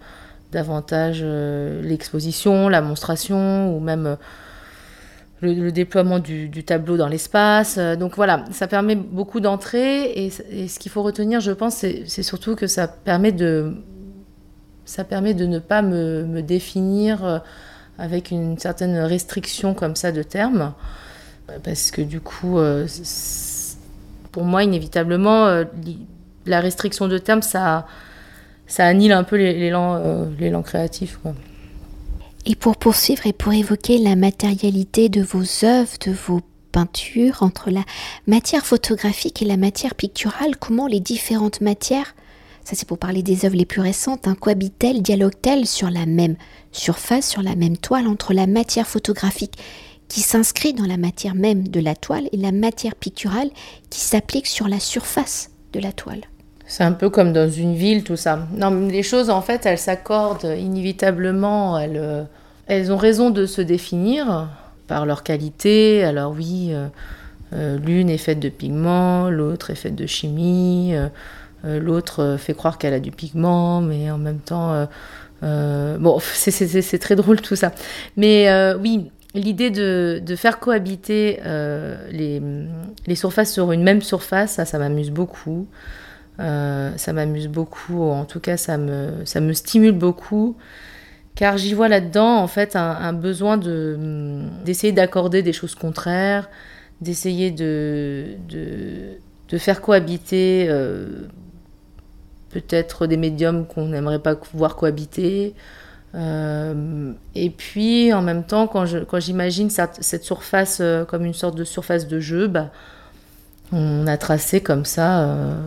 davantage 0.51 1.19
euh, 1.21 1.79
l'exposition, 1.83 2.69
la 2.69 2.81
monstration, 2.81 3.75
ou 3.77 3.79
même 3.79 4.17
le, 5.41 5.71
déploiement 5.71 6.17
du, 6.17 6.63
tableau 6.63 6.97
dans 6.97 7.07
l'espace. 7.07 7.77
Donc 7.77 8.15
voilà, 8.15 8.45
ça 8.51 8.65
permet 8.67 8.95
beaucoup 8.95 9.39
d'entrées. 9.39 10.11
Et, 10.25 10.31
ce 10.31 10.79
qu'il 10.79 10.91
faut 10.91 11.03
retenir, 11.03 11.39
je 11.39 11.51
pense, 11.51 11.75
c'est 11.75 12.23
surtout 12.23 12.55
que 12.55 12.65
ça 12.65 12.87
permet 12.87 13.31
de, 13.31 13.75
ça 14.87 15.03
permet 15.03 15.35
de 15.35 15.45
ne 15.45 15.59
pas 15.59 15.83
me, 15.83 16.23
me 16.23 16.41
définir 16.41 17.43
avec 17.99 18.31
une 18.31 18.57
certaine 18.57 18.97
restriction 18.97 19.75
comme 19.75 19.95
ça 19.95 20.11
de 20.11 20.23
termes. 20.23 20.73
Parce 21.63 21.91
que 21.91 22.01
du 22.01 22.19
coup 22.19 22.57
pour 24.37 24.45
moi, 24.45 24.63
inévitablement, 24.63 25.47
euh, 25.47 25.63
la 26.45 26.59
restriction 26.59 27.07
de 27.07 27.17
termes, 27.17 27.41
ça, 27.41 27.87
ça 28.67 28.85
annule 28.85 29.11
un 29.11 29.23
peu 29.23 29.35
l'élan 29.35 29.95
euh, 29.95 30.61
créatif. 30.61 31.17
Et 32.45 32.55
pour 32.55 32.77
poursuivre 32.77 33.25
et 33.25 33.33
pour 33.33 33.53
évoquer 33.53 33.97
la 33.97 34.15
matérialité 34.15 35.09
de 35.09 35.23
vos 35.23 35.43
œuvres, 35.65 35.97
de 36.05 36.11
vos 36.11 36.41
peinture, 36.71 37.41
entre 37.41 37.71
la 37.71 37.83
matière 38.27 38.63
photographique 38.63 39.41
et 39.41 39.45
la 39.45 39.57
matière 39.57 39.95
picturale, 39.95 40.55
comment 40.57 40.85
les 40.85 40.99
différentes 40.99 41.61
matières, 41.61 42.13
ça 42.67 42.75
c'est 42.75 42.85
pour 42.85 42.97
parler 42.97 43.23
des 43.23 43.45
œuvres 43.45 43.55
les 43.55 43.65
plus 43.65 43.79
récentes, 43.79 44.27
hein, 44.27 44.35
cohabitent-elles, 44.37 45.01
dialoguent-elles 45.01 45.65
sur 45.65 45.89
la 45.89 46.05
même 46.05 46.35
surface, 46.73 47.25
sur 47.25 47.41
la 47.41 47.55
même 47.55 47.77
toile, 47.77 48.07
entre 48.07 48.33
la 48.33 48.45
matière 48.45 48.85
photographique 48.85 49.53
qui 50.09 50.19
s'inscrit 50.19 50.73
dans 50.73 50.85
la 50.85 50.97
matière 50.97 51.33
même 51.33 51.69
de 51.69 51.79
la 51.79 51.95
toile 51.95 52.27
et 52.33 52.35
la 52.35 52.51
matière 52.51 52.95
picturale 52.95 53.51
qui 53.89 54.01
s'applique 54.01 54.47
sur 54.47 54.67
la 54.67 54.81
surface 54.81 55.49
de 55.71 55.79
la 55.79 55.93
toile? 55.93 56.19
C'est 56.65 56.83
un 56.83 56.91
peu 56.91 57.09
comme 57.09 57.31
dans 57.31 57.49
une 57.49 57.73
ville, 57.73 58.03
tout 58.03 58.17
ça. 58.17 58.45
Non, 58.53 58.87
les 58.89 59.03
choses, 59.03 59.29
en 59.29 59.41
fait, 59.41 59.65
elles 59.65 59.77
s'accordent 59.77 60.53
inévitablement. 60.59 61.79
Elles, 61.79 61.95
euh, 61.95 62.23
elles 62.65 62.91
ont 62.91 62.97
raison 62.97 63.29
de 63.29 63.45
se 63.45 63.61
définir 63.61 64.49
par 64.87 65.05
leur 65.05 65.23
qualité. 65.23 66.03
Alors 66.03 66.33
oui, 66.33 66.71
euh, 66.71 66.87
euh, 67.53 67.77
l'une 67.79 68.09
est 68.09 68.17
faite 68.17 68.41
de 68.41 68.49
pigments, 68.49 69.29
l'autre 69.29 69.69
est 69.69 69.75
faite 69.75 69.95
de 69.95 70.05
chimie, 70.05 70.93
l'autre 71.81 72.37
fait 72.39 72.53
croire 72.53 72.77
qu'elle 72.77 72.93
a 72.93 72.99
du 72.99 73.11
pigment, 73.11 73.81
mais 73.81 74.09
en 74.11 74.17
même 74.17 74.39
temps... 74.39 74.87
bon, 75.41 76.19
c'est 76.33 76.99
très 76.99 77.15
drôle 77.15 77.41
tout 77.41 77.55
ça. 77.55 77.71
Mais 78.15 78.47
oui, 78.81 79.11
l'idée 79.33 79.69
de, 79.69 80.35
faire 80.35 80.59
cohabiter 80.59 81.39
les, 82.11 83.15
surfaces 83.15 83.53
sur 83.53 83.71
une 83.71 83.83
même 83.83 84.01
surface, 84.01 84.53
ça, 84.53 84.65
ça 84.65 84.79
m'amuse 84.79 85.11
beaucoup. 85.11 85.67
Euh, 86.39 86.91
ça 86.97 87.13
m'amuse 87.13 87.47
beaucoup, 87.47 88.03
en 88.03 88.25
tout 88.25 88.39
cas 88.39 88.57
ça 88.57 88.77
me, 88.77 89.25
ça 89.25 89.39
me 89.39 89.53
stimule 89.53 89.93
beaucoup, 89.93 90.55
car 91.33 91.57
j'y 91.57 91.73
vois 91.73 91.87
là-dedans 91.87 92.37
en 92.37 92.47
fait 92.47 92.75
un, 92.75 93.13
besoin 93.13 93.57
de, 93.57 93.97
d'essayer 94.63 94.93
d'accorder 94.93 95.41
des 95.41 95.53
choses 95.53 95.73
contraires, 95.73 96.47
d'essayer 97.01 97.49
de, 97.49 98.35
de, 98.49 99.57
faire 99.57 99.81
cohabiter 99.81 100.67
euh, 100.69 101.27
peut-être 102.49 103.07
des 103.07 103.17
médiums 103.17 103.65
qu'on 103.65 103.87
n'aimerait 103.87 104.19
pas 104.19 104.35
voir 104.53 104.75
cohabiter. 104.75 105.53
Euh, 106.15 107.11
et 107.35 107.49
puis 107.49 108.13
en 108.13 108.21
même 108.21 108.43
temps, 108.43 108.67
quand, 108.67 108.85
quand 109.07 109.19
j'imagine 109.19 109.69
cette, 109.69 110.23
surface 110.23 110.81
comme 111.07 111.25
une 111.25 111.33
sorte 111.33 111.55
de 111.55 111.63
surface 111.63 112.07
de 112.07 112.19
jeu, 112.19 112.47
bah, 112.47 112.71
on 113.71 114.07
a 114.07 114.17
tracé 114.17 114.61
comme 114.61 114.85
ça 114.85 115.57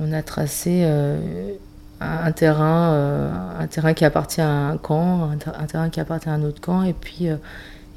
on 0.00 0.12
a 0.12 0.22
tracé 0.22 0.82
euh, 0.84 1.52
un, 2.00 2.32
terrain, 2.32 2.92
euh, 2.92 3.32
un 3.58 3.66
terrain 3.66 3.94
qui 3.94 4.04
appartient 4.04 4.40
à 4.40 4.50
un 4.50 4.76
camp, 4.76 5.30
un, 5.30 5.66
terrain 5.66 5.90
qui 5.90 6.00
appartient 6.00 6.28
à 6.28 6.32
un 6.32 6.42
autre 6.42 6.60
camp, 6.60 6.82
et 6.82 6.92
puis, 6.92 7.28
euh, 7.28 7.36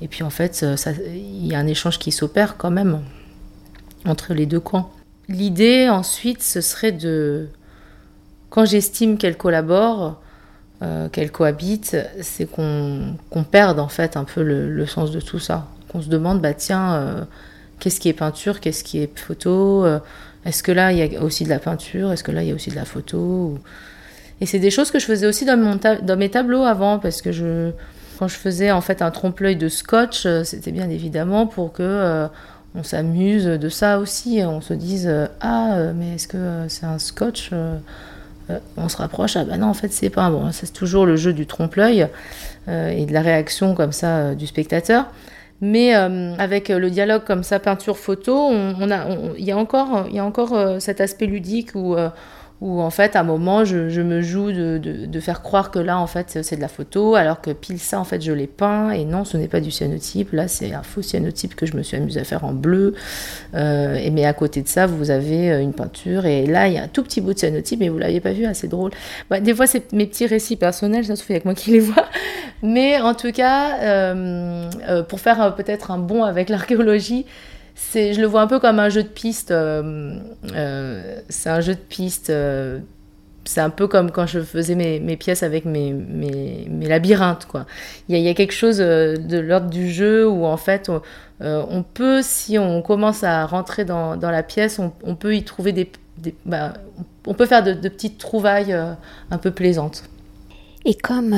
et 0.01 0.07
puis 0.07 0.23
en 0.23 0.29
fait, 0.29 0.65
il 1.13 1.47
y 1.47 1.55
a 1.55 1.59
un 1.59 1.67
échange 1.67 1.99
qui 1.99 2.11
s'opère 2.11 2.57
quand 2.57 2.71
même 2.71 3.01
entre 4.05 4.33
les 4.33 4.45
deux 4.45 4.59
camps. 4.59 4.91
L'idée 5.27 5.89
ensuite, 5.89 6.41
ce 6.43 6.61
serait 6.61 6.91
de, 6.91 7.49
quand 8.49 8.65
j'estime 8.65 9.17
qu'elles 9.17 9.37
collaborent, 9.37 10.21
qu'elles 11.11 11.31
cohabitent, 11.31 11.97
c'est 12.21 12.45
qu'on 12.45 13.15
perde 13.49 13.79
en 13.79 13.87
fait 13.87 14.15
un 14.15 14.23
peu 14.23 14.43
le, 14.43 14.85
sens 14.85 15.11
de 15.11 15.19
tout 15.19 15.39
ça. 15.39 15.67
Qu'on 15.89 16.01
se 16.01 16.07
demande, 16.07 16.39
bah 16.39 16.53
tiens, 16.53 17.27
qu'est-ce 17.79 17.99
qui 17.99 18.09
est 18.09 18.13
peinture, 18.13 18.59
qu'est-ce 18.59 18.83
qui 18.83 18.99
est 18.99 19.17
photo 19.17 19.85
est-ce 20.47 20.63
que 20.63 20.71
là, 20.71 20.93
il 20.93 20.97
y 20.97 21.17
a 21.17 21.21
aussi 21.21 21.43
de 21.43 21.49
la 21.49 21.59
peinture 21.59 22.13
Est-ce 22.13 22.23
que 22.23 22.31
là, 22.31 22.41
il 22.41 22.47
y 22.47 22.51
a 22.51 22.55
aussi 22.55 22.69
de 22.69 22.75
la 22.75 22.85
photo 22.85 23.59
Et 24.39 24.45
c'est 24.45 24.59
des 24.59 24.71
choses 24.71 24.91
que 24.91 24.97
je 24.97 25.05
faisais 25.05 25.27
aussi 25.27 25.43
dans, 25.43 25.57
mes 26.17 26.29
tableaux 26.29 26.63
avant, 26.63 26.99
parce 26.99 27.21
que 27.21 27.73
quand 28.17 28.29
je 28.29 28.35
faisais 28.37 28.71
en 28.71 28.79
fait 28.79 29.01
un 29.01 29.11
trompe-l'œil 29.11 29.57
de 29.57 29.67
scotch, 29.67 30.25
euh, 30.25 30.45
c'était 30.45 30.71
bien 30.71 30.89
évidemment 30.89 31.47
pour 31.47 31.73
que 31.73 31.83
euh, 31.83 32.27
on 32.75 32.83
s'amuse 32.83 33.45
de 33.45 33.69
ça 33.69 33.99
aussi. 33.99 34.39
On 34.41 34.61
se 34.61 34.73
dise 34.73 35.07
euh, 35.07 35.27
ah 35.41 35.91
mais 35.93 36.15
est-ce 36.15 36.29
que 36.29 36.65
c'est 36.69 36.85
un 36.85 36.97
scotch 36.97 37.51
On 38.77 38.87
se 38.87 38.97
rapproche 38.97 39.35
ah 39.35 39.43
ben 39.43 39.57
non 39.57 39.67
en 39.67 39.73
fait 39.73 39.91
c'est 39.91 40.09
pas 40.09 40.29
bon. 40.29 40.51
C'est 40.51 40.71
toujours 40.71 41.05
le 41.05 41.15
jeu 41.15 41.33
du 41.33 41.45
trompe-l'œil 41.45 42.07
et 42.67 43.05
de 43.05 43.13
la 43.13 43.21
réaction 43.21 43.75
comme 43.75 43.91
ça 43.91 44.35
du 44.35 44.47
spectateur. 44.47 45.07
Mais 45.59 45.95
euh, 45.95 46.35
avec 46.37 46.69
le 46.69 46.89
dialogue 46.89 47.23
comme 47.23 47.43
ça, 47.43 47.59
peinture 47.59 47.97
photo, 47.97 48.35
on, 48.35 48.91
a, 48.91 49.07
il 49.37 49.43
y 49.43 49.51
a 49.51 49.57
encore, 49.57 50.05
il 50.07 50.15
y 50.15 50.19
a 50.19 50.25
encore 50.25 50.53
euh, 50.53 50.79
cet 50.79 51.01
aspect 51.01 51.25
ludique 51.25 51.71
où 51.73 51.95
euh, 51.95 52.09
où 52.59 52.81
en 52.81 52.89
fait 52.89 53.15
à 53.15 53.19
un 53.19 53.23
moment 53.23 53.65
je, 53.65 54.01
me 54.01 54.21
joue 54.21 54.51
de, 54.51 55.19
faire 55.19 55.41
croire 55.41 55.69
que 55.69 55.79
là 55.79 55.99
en 55.99 56.07
fait 56.07 56.39
c'est 56.41 56.55
de 56.55 56.61
la 56.61 56.67
photo 56.67 57.15
alors 57.15 57.41
que 57.41 57.51
pile 57.51 57.79
ça 57.79 57.99
en 57.99 58.03
fait 58.03 58.21
je 58.21 58.31
l'ai 58.31 58.47
peint. 58.47 58.91
Et 58.91 59.05
non 59.05 59.25
ce 59.25 59.37
n'est 59.37 59.47
pas 59.47 59.59
du 59.59 59.69
cyanotype. 59.69 60.31
Là 60.33 60.47
c'est 60.47 60.73
un 60.73 60.83
faux 60.83 61.01
cyanotype 61.01 61.55
que 61.55 61.65
je 61.65 61.75
me 61.75 61.83
suis 61.83 61.97
amusée 61.97 62.19
à 62.19 62.23
faire 62.23 62.43
en 62.45 62.53
bleu. 62.53 62.95
Euh, 63.53 63.95
et 63.95 64.09
mais 64.09 64.25
à 64.25 64.33
côté 64.33 64.61
de 64.61 64.67
ça 64.67 64.87
vous 64.87 65.11
avez 65.11 65.51
euh, 65.51 65.61
une 65.61 65.73
peinture. 65.73 66.25
Et 66.25 66.47
là 66.47 66.67
il 66.67 66.73
y 66.73 66.77
a 66.77 66.83
un 66.83 66.87
tout 66.87 67.03
petit 67.03 67.21
bout 67.21 67.33
de 67.33 67.39
cyanotype 67.39 67.79
mais 67.79 67.89
vous 67.89 67.99
l'aviez 67.99 68.21
pas 68.21 68.33
vu 68.33 68.45
ah, 68.45 68.67
drôle. 68.67 68.91
Bah, 69.29 69.39
des 69.39 69.53
fois 69.53 69.67
c'est 69.67 69.93
mes 69.93 70.07
petits 70.07 70.25
récits 70.25 70.55
personnels 70.55 71.05
ça 71.05 71.15
se 71.15 71.23
fait 71.23 71.33
avec 71.33 71.45
moi 71.45 71.53
qui 71.53 71.71
les 71.71 71.79
vois. 71.79 72.05
Mais 72.63 72.99
en 72.99 73.13
tout 73.13 73.31
cas 73.31 73.77
euh, 73.81 75.03
pour 75.03 75.19
faire 75.19 75.53
peut-être 75.55 75.91
un 75.91 75.99
bond 75.99 76.23
avec 76.23 76.49
l'archéologie 76.49 77.25
je 77.93 78.19
le 78.19 78.27
vois 78.27 78.41
un 78.41 78.47
peu 78.47 78.59
comme 78.59 78.79
un 78.79 78.89
jeu 78.89 79.03
de 79.03 79.07
piste. 79.07 79.51
Euh, 79.51 80.19
euh, 80.53 81.19
c'est 81.29 81.49
un 81.49 81.61
jeu 81.61 81.75
de 81.75 81.79
piste. 81.79 82.29
Euh, 82.29 82.79
c'est 83.45 83.61
un 83.61 83.69
peu 83.69 83.87
comme 83.87 84.11
quand 84.11 84.25
je 84.25 84.41
faisais 84.41 84.75
mes, 84.75 85.15
pièces 85.15 85.41
avec 85.41 85.63
mes, 85.63 85.93
mes, 85.93 86.87
labyrinthes. 86.87 87.45
Quoi. 87.45 87.65
Il, 88.09 88.17
y 88.17 88.27
a, 88.27 88.33
quelque 88.33 88.51
chose 88.51 88.79
de 88.79 89.39
l'ordre 89.39 89.69
du 89.69 89.89
jeu 89.89 90.27
où 90.27 90.45
en 90.45 90.57
fait 90.57 90.91
on, 91.39 91.83
peut, 91.93 92.21
si 92.21 92.59
on 92.59 92.81
commence 92.81 93.23
à 93.23 93.45
rentrer 93.45 93.85
dans, 93.85 94.17
la 94.19 94.43
pièce, 94.43 94.79
on, 94.79 95.15
peut 95.15 95.33
y 95.33 95.43
trouver 95.43 95.71
des... 95.71 95.89
bah, 96.45 96.73
on 97.25 97.33
peut 97.33 97.45
faire 97.45 97.63
de 97.63 97.87
petites 97.87 98.17
trouvailles 98.17 98.73
un 98.73 99.37
peu 99.37 99.51
plaisantes. 99.51 100.03
Et 100.83 100.95
comme 100.95 101.33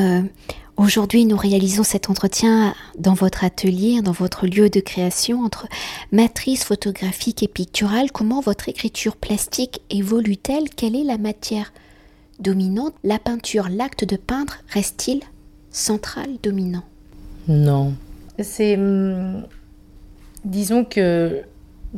Aujourd'hui, 0.79 1.25
nous 1.25 1.35
réalisons 1.35 1.83
cet 1.83 2.09
entretien 2.09 2.73
dans 2.97 3.13
votre 3.13 3.43
atelier, 3.43 4.01
dans 4.01 4.13
votre 4.13 4.47
lieu 4.47 4.69
de 4.69 4.79
création 4.79 5.43
entre 5.43 5.67
matrice 6.13 6.63
photographique 6.63 7.43
et 7.43 7.49
picturale. 7.49 8.13
Comment 8.13 8.39
votre 8.39 8.69
écriture 8.69 9.17
plastique 9.17 9.81
évolue-t-elle? 9.89 10.69
Quelle 10.69 10.95
est 10.95 11.03
la 11.03 11.17
matière 11.17 11.73
dominante? 12.39 12.93
La 13.03 13.19
peinture, 13.19 13.67
l'acte 13.69 14.05
de 14.05 14.15
peindre 14.15 14.53
reste-t-il 14.69 15.19
central, 15.69 16.29
dominant? 16.41 16.85
Non. 17.49 17.93
C'est. 18.41 18.77
Hum, 18.77 19.45
disons 20.45 20.85
que 20.85 21.41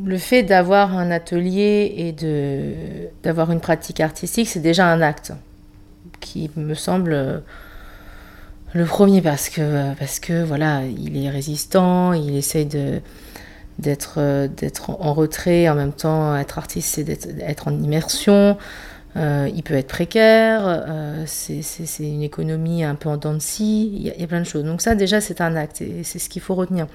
le 0.04 0.18
fait 0.18 0.42
d'avoir 0.42 0.98
un 0.98 1.12
atelier 1.12 1.94
et 1.98 2.10
de 2.10 2.72
d'avoir 3.22 3.52
une 3.52 3.60
pratique 3.60 4.00
artistique, 4.00 4.48
c'est 4.48 4.58
déjà 4.58 4.88
un 4.88 5.00
acte 5.02 5.32
qui 6.18 6.50
me 6.56 6.74
semble 6.74 7.44
le 8.72 8.84
premier 8.84 9.20
parce 9.20 9.48
que, 9.48 9.94
parce 9.94 10.20
que 10.20 10.42
voilà, 10.42 10.82
il 10.84 11.22
est 11.22 11.28
résistant, 11.28 12.12
il 12.12 12.36
essaye 12.36 12.66
de, 12.66 13.00
d'être, 13.78 14.46
d'être 14.48 14.90
en 14.90 15.12
retrait, 15.12 15.68
en 15.68 15.74
même 15.74 15.92
temps 15.92 16.36
être 16.36 16.58
artiste 16.58 16.94
c'est 16.94 17.04
d'être, 17.04 17.28
être 17.40 17.68
en 17.68 17.72
immersion. 17.72 18.56
Euh, 19.16 19.50
il 19.54 19.62
peut 19.62 19.74
être 19.74 19.88
précaire, 19.88 20.62
euh, 20.64 21.24
c'est, 21.26 21.60
une 22.00 22.22
économie 22.22 22.82
un 22.82 22.94
peu 22.94 23.10
en 23.10 23.18
dents 23.18 23.34
de 23.34 23.42
il 23.60 24.06
y, 24.06 24.22
a, 24.22 24.26
plein 24.26 24.40
de 24.40 24.46
choses. 24.46 24.64
Donc 24.64 24.80
ça 24.80 24.94
déjà 24.94 25.20
c'est 25.20 25.42
un 25.42 25.54
acte 25.54 25.82
et 25.82 26.02
c'est 26.02 26.18
ce 26.18 26.30
qu'il 26.30 26.40
faut 26.40 26.54
retenir. 26.54 26.86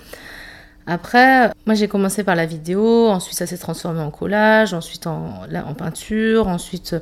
Après, 0.88 1.52
moi 1.66 1.76
j'ai 1.76 1.88
commencé 1.88 2.24
par 2.24 2.36
la 2.36 2.46
vidéo, 2.46 3.10
ensuite 3.10 3.38
ça 3.38 3.46
s'est 3.46 3.58
transformé 3.58 4.00
en 4.00 4.10
collage, 4.10 4.74
ensuite 4.74 5.06
en, 5.06 5.44
en 5.44 5.74
peinture, 5.76 6.48
ensuite 6.48 6.96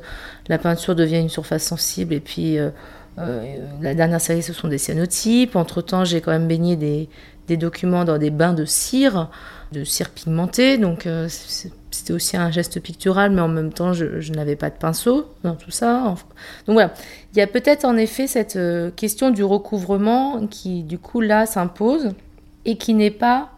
la 0.48 0.58
peinture 0.58 0.94
devient 0.94 1.20
une 1.20 1.30
surface 1.30 1.62
sensible 1.62 2.12
et 2.12 2.20
puis 2.20 2.58
euh, 2.58 2.70
euh, 3.18 3.56
la 3.80 3.94
dernière 3.94 4.20
série, 4.20 4.42
ce 4.42 4.52
sont 4.52 4.68
des 4.68 4.78
cyanotypes. 4.78 5.56
Entre-temps, 5.56 6.04
j'ai 6.04 6.20
quand 6.20 6.32
même 6.32 6.48
baigné 6.48 6.76
des, 6.76 7.08
documents 7.56 8.04
dans 8.04 8.18
des 8.18 8.30
bains 8.30 8.52
de 8.52 8.64
cire, 8.64 9.30
de 9.72 9.84
cire 9.84 10.10
pigmentée. 10.10 10.78
Donc, 10.78 11.06
euh, 11.06 11.28
c'était 11.28 12.12
aussi 12.12 12.36
un 12.36 12.50
geste 12.50 12.80
pictural, 12.80 13.30
mais 13.30 13.40
en 13.40 13.48
même 13.48 13.72
temps, 13.72 13.92
je, 13.92 14.32
n'avais 14.32 14.56
pas 14.56 14.70
de 14.70 14.76
pinceau 14.76 15.26
dans 15.44 15.54
tout 15.54 15.70
ça. 15.70 16.14
Donc 16.66 16.74
voilà, 16.74 16.92
il 17.32 17.38
y 17.38 17.40
a 17.40 17.46
peut-être 17.46 17.84
en 17.84 17.96
effet 17.96 18.26
cette 18.26 18.56
euh, 18.56 18.90
question 18.90 19.30
du 19.30 19.44
recouvrement 19.44 20.46
qui, 20.46 20.82
du 20.82 20.98
coup, 20.98 21.20
là, 21.20 21.46
s'impose 21.46 22.12
et 22.64 22.76
qui 22.76 22.94
n'est 22.94 23.10
pas 23.10 23.50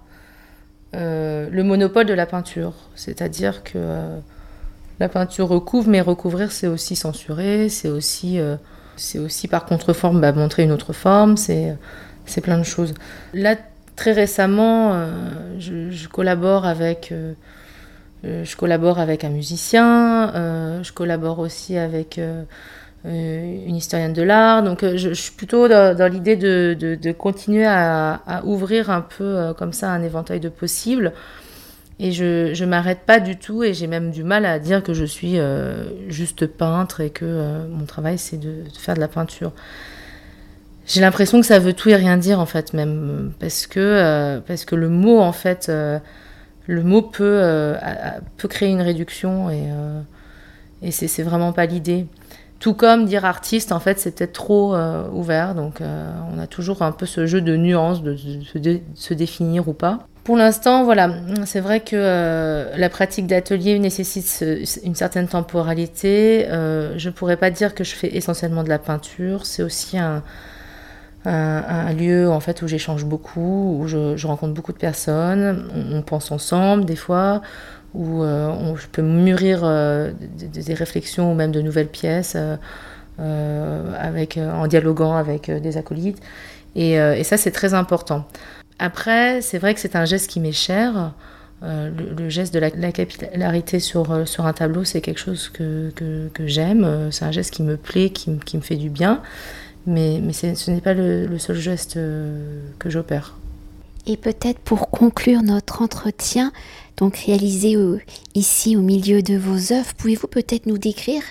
le 0.94 1.62
monopole 1.62 2.06
de 2.06 2.14
la 2.14 2.26
peinture. 2.26 2.72
C'est-à-dire 2.94 3.62
que 3.62 3.78
la 5.00 5.08
peinture 5.08 5.46
recouvre, 5.46 5.88
mais 5.88 6.00
recouvrir, 6.00 6.50
c'est 6.50 6.66
aussi 6.66 6.96
censurer, 6.96 7.68
c'est 7.68 7.88
aussi 7.88 8.40
c'est 8.98 9.18
aussi 9.18 9.48
par 9.48 9.64
contreforme 9.64 10.20
bah, 10.20 10.32
montrer 10.32 10.64
une 10.64 10.72
autre 10.72 10.92
forme, 10.92 11.36
c'est 11.36 11.76
plein 12.42 12.58
de 12.58 12.64
choses. 12.64 12.94
Là, 13.32 13.56
très 13.98 14.12
récemment, 14.12 14.92
euh, 14.94 15.10
je, 15.58 16.08
collabore 16.08 16.66
avec, 16.66 17.10
euh, 17.10 17.34
euh, 18.24 18.44
je 18.44 18.56
collabore 18.56 18.98
avec 19.00 19.24
un 19.24 19.30
musicien, 19.30 20.32
je 20.82 20.92
collabore 20.92 21.40
aussi 21.40 21.76
avec 21.76 22.20
une 23.04 23.76
historienne 23.76 24.12
de 24.12 24.22
l'art. 24.22 24.62
Donc 24.62 24.84
je, 24.84 25.12
suis 25.12 25.32
plutôt 25.32 25.68
dans, 25.68 26.12
l'idée 26.12 26.36
de, 26.36 27.12
continuer 27.12 27.66
à, 27.66 28.42
ouvrir 28.44 28.90
un 28.90 29.00
peu 29.00 29.52
comme 29.58 29.72
ça 29.72 29.90
un 29.90 30.02
éventail 30.02 30.40
de 30.40 30.48
possibles. 30.48 31.12
Et 32.00 32.12
je 32.12 32.62
ne 32.62 32.66
m'arrête 32.68 33.00
pas 33.00 33.18
du 33.18 33.36
tout 33.36 33.64
et 33.64 33.74
j'ai 33.74 33.88
même 33.88 34.12
du 34.12 34.22
mal 34.22 34.44
à 34.44 34.60
dire 34.60 34.84
que 34.84 34.94
je 34.94 35.04
suis 35.04 35.36
juste 36.06 36.46
peintre 36.46 37.00
et 37.00 37.10
que 37.10 37.66
mon 37.70 37.86
travail 37.86 38.18
c'est 38.18 38.36
de, 38.36 38.62
faire 38.78 38.94
de 38.94 39.00
la 39.00 39.08
peinture. 39.08 39.50
J'ai 40.86 41.00
l'impression 41.00 41.40
que 41.40 41.46
ça 41.46 41.58
veut 41.58 41.72
tout 41.72 41.88
et 41.88 41.96
rien 41.96 42.16
dire 42.16 42.38
en 42.38 42.46
fait 42.46 42.72
même 42.72 43.32
parce 43.40 43.66
que 43.66 44.38
parce 44.46 44.64
que 44.64 44.76
le 44.76 44.88
mot 44.88 45.18
en 45.18 45.32
fait 45.32 45.68
le 46.68 46.82
mot 46.82 47.02
peut, 47.02 47.24
euh, 47.24 47.76
peut 48.36 48.46
créer 48.46 48.68
une 48.68 48.82
réduction 48.82 49.48
et, 49.48 49.64
euh, 49.72 50.00
et 50.82 50.90
c'est 50.92 51.22
vraiment 51.22 51.52
pas 51.52 51.64
l'idée. 51.64 52.06
Tout 52.60 52.74
comme 52.74 53.06
dire 53.06 53.24
artiste, 53.24 53.72
en 53.72 53.80
fait, 53.80 53.98
c'est 53.98 54.14
peut-être 54.16 54.34
trop 54.34 54.74
euh, 54.74 55.08
ouvert. 55.10 55.54
Donc, 55.54 55.80
on 55.80 56.38
a 56.38 56.46
toujours 56.46 56.82
un 56.82 56.92
peu 56.92 57.06
ce 57.06 57.26
jeu 57.26 57.40
de 57.40 57.56
nuances, 57.56 58.02
de, 58.02 58.16
se 58.94 59.14
définir 59.14 59.68
ou 59.68 59.72
pas. 59.72 60.06
Pour 60.28 60.36
l'instant, 60.36 60.84
voilà, 60.84 61.08
c'est 61.46 61.60
vrai 61.60 61.80
que 61.80 62.76
la 62.76 62.90
pratique 62.90 63.26
d'atelier 63.26 63.78
nécessite 63.78 64.44
une 64.84 64.94
certaine 64.94 65.26
temporalité. 65.26 66.46
je 66.50 67.08
pourrais 67.08 67.38
pas 67.38 67.48
dire 67.48 67.74
que 67.74 67.82
je 67.82 67.94
fais 67.94 68.14
essentiellement 68.14 68.62
de 68.62 68.68
la 68.68 68.78
peinture. 68.78 69.46
C'est 69.46 69.62
aussi 69.62 69.96
un, 69.96 70.22
lieu 71.94 72.28
en 72.28 72.40
fait 72.40 72.60
où 72.60 72.68
j'échange 72.68 73.06
beaucoup, 73.06 73.78
où 73.80 73.86
je, 73.86 74.26
rencontre 74.26 74.52
beaucoup 74.52 74.74
de 74.74 74.76
personnes, 74.76 75.66
on, 75.94 76.02
pense 76.02 76.30
ensemble 76.30 76.84
des 76.84 76.96
fois, 76.96 77.40
où 77.94 78.22
euh, 78.22 78.76
je 78.76 78.86
peux 78.86 79.00
mûrir 79.00 79.60
euh, 79.62 80.12
des, 80.36 80.74
réflexions 80.74 81.32
ou 81.32 81.34
même 81.34 81.52
de 81.52 81.62
nouvelles 81.62 81.88
pièces 81.88 82.36
euh, 83.18 83.94
avec, 83.98 84.36
en 84.36 84.66
dialoguant 84.66 85.16
avec 85.16 85.50
des 85.50 85.78
acolytes. 85.78 86.20
Et, 86.76 87.24
ça, 87.24 87.38
c'est 87.38 87.50
très 87.50 87.72
important. 87.72 88.26
Après, 88.78 89.40
c'est 89.40 89.58
vrai 89.58 89.74
que 89.74 89.80
c'est 89.80 89.96
un 89.96 90.04
geste 90.04 90.30
qui 90.30 90.40
m'est 90.40 90.52
cher. 90.52 91.12
le, 91.62 92.28
geste 92.28 92.54
de 92.54 92.60
la, 92.60 92.92
capillarité 92.92 93.80
sur, 93.80 94.28
sur 94.28 94.46
un 94.46 94.52
tableau, 94.52 94.84
c'est 94.84 95.00
quelque 95.00 95.20
chose 95.20 95.48
que, 95.48 95.90
que, 95.96 96.46
j'aime. 96.46 97.10
C'est 97.10 97.24
un 97.24 97.32
geste 97.32 97.52
qui 97.52 97.62
me 97.62 97.76
plaît, 97.76 98.10
qui, 98.10 98.38
qui 98.44 98.56
me 98.56 98.62
fait 98.62 98.76
du 98.76 98.90
bien 98.90 99.22
mais, 99.88 100.20
mais 100.22 100.32
ce 100.32 100.70
n'est 100.70 100.80
pas 100.80 100.94
le, 100.94 101.38
seul 101.38 101.58
geste 101.58 101.96
euh, 101.96 102.60
que 102.78 102.90
j'opère. 102.90 103.36
Et 104.06 104.16
peut-être 104.16 104.58
pour 104.60 104.90
conclure 104.90 105.42
notre 105.42 105.82
entretien, 105.82 106.52
donc 106.96 107.16
réalisé 107.16 107.76
ici 108.34 108.76
au 108.76 108.80
milieu 108.80 109.22
de 109.22 109.36
vos 109.36 109.72
œuvres, 109.72 109.92
pouvez-vous 109.96 110.28
peut-être 110.28 110.66
nous 110.66 110.78
décrire 110.78 111.22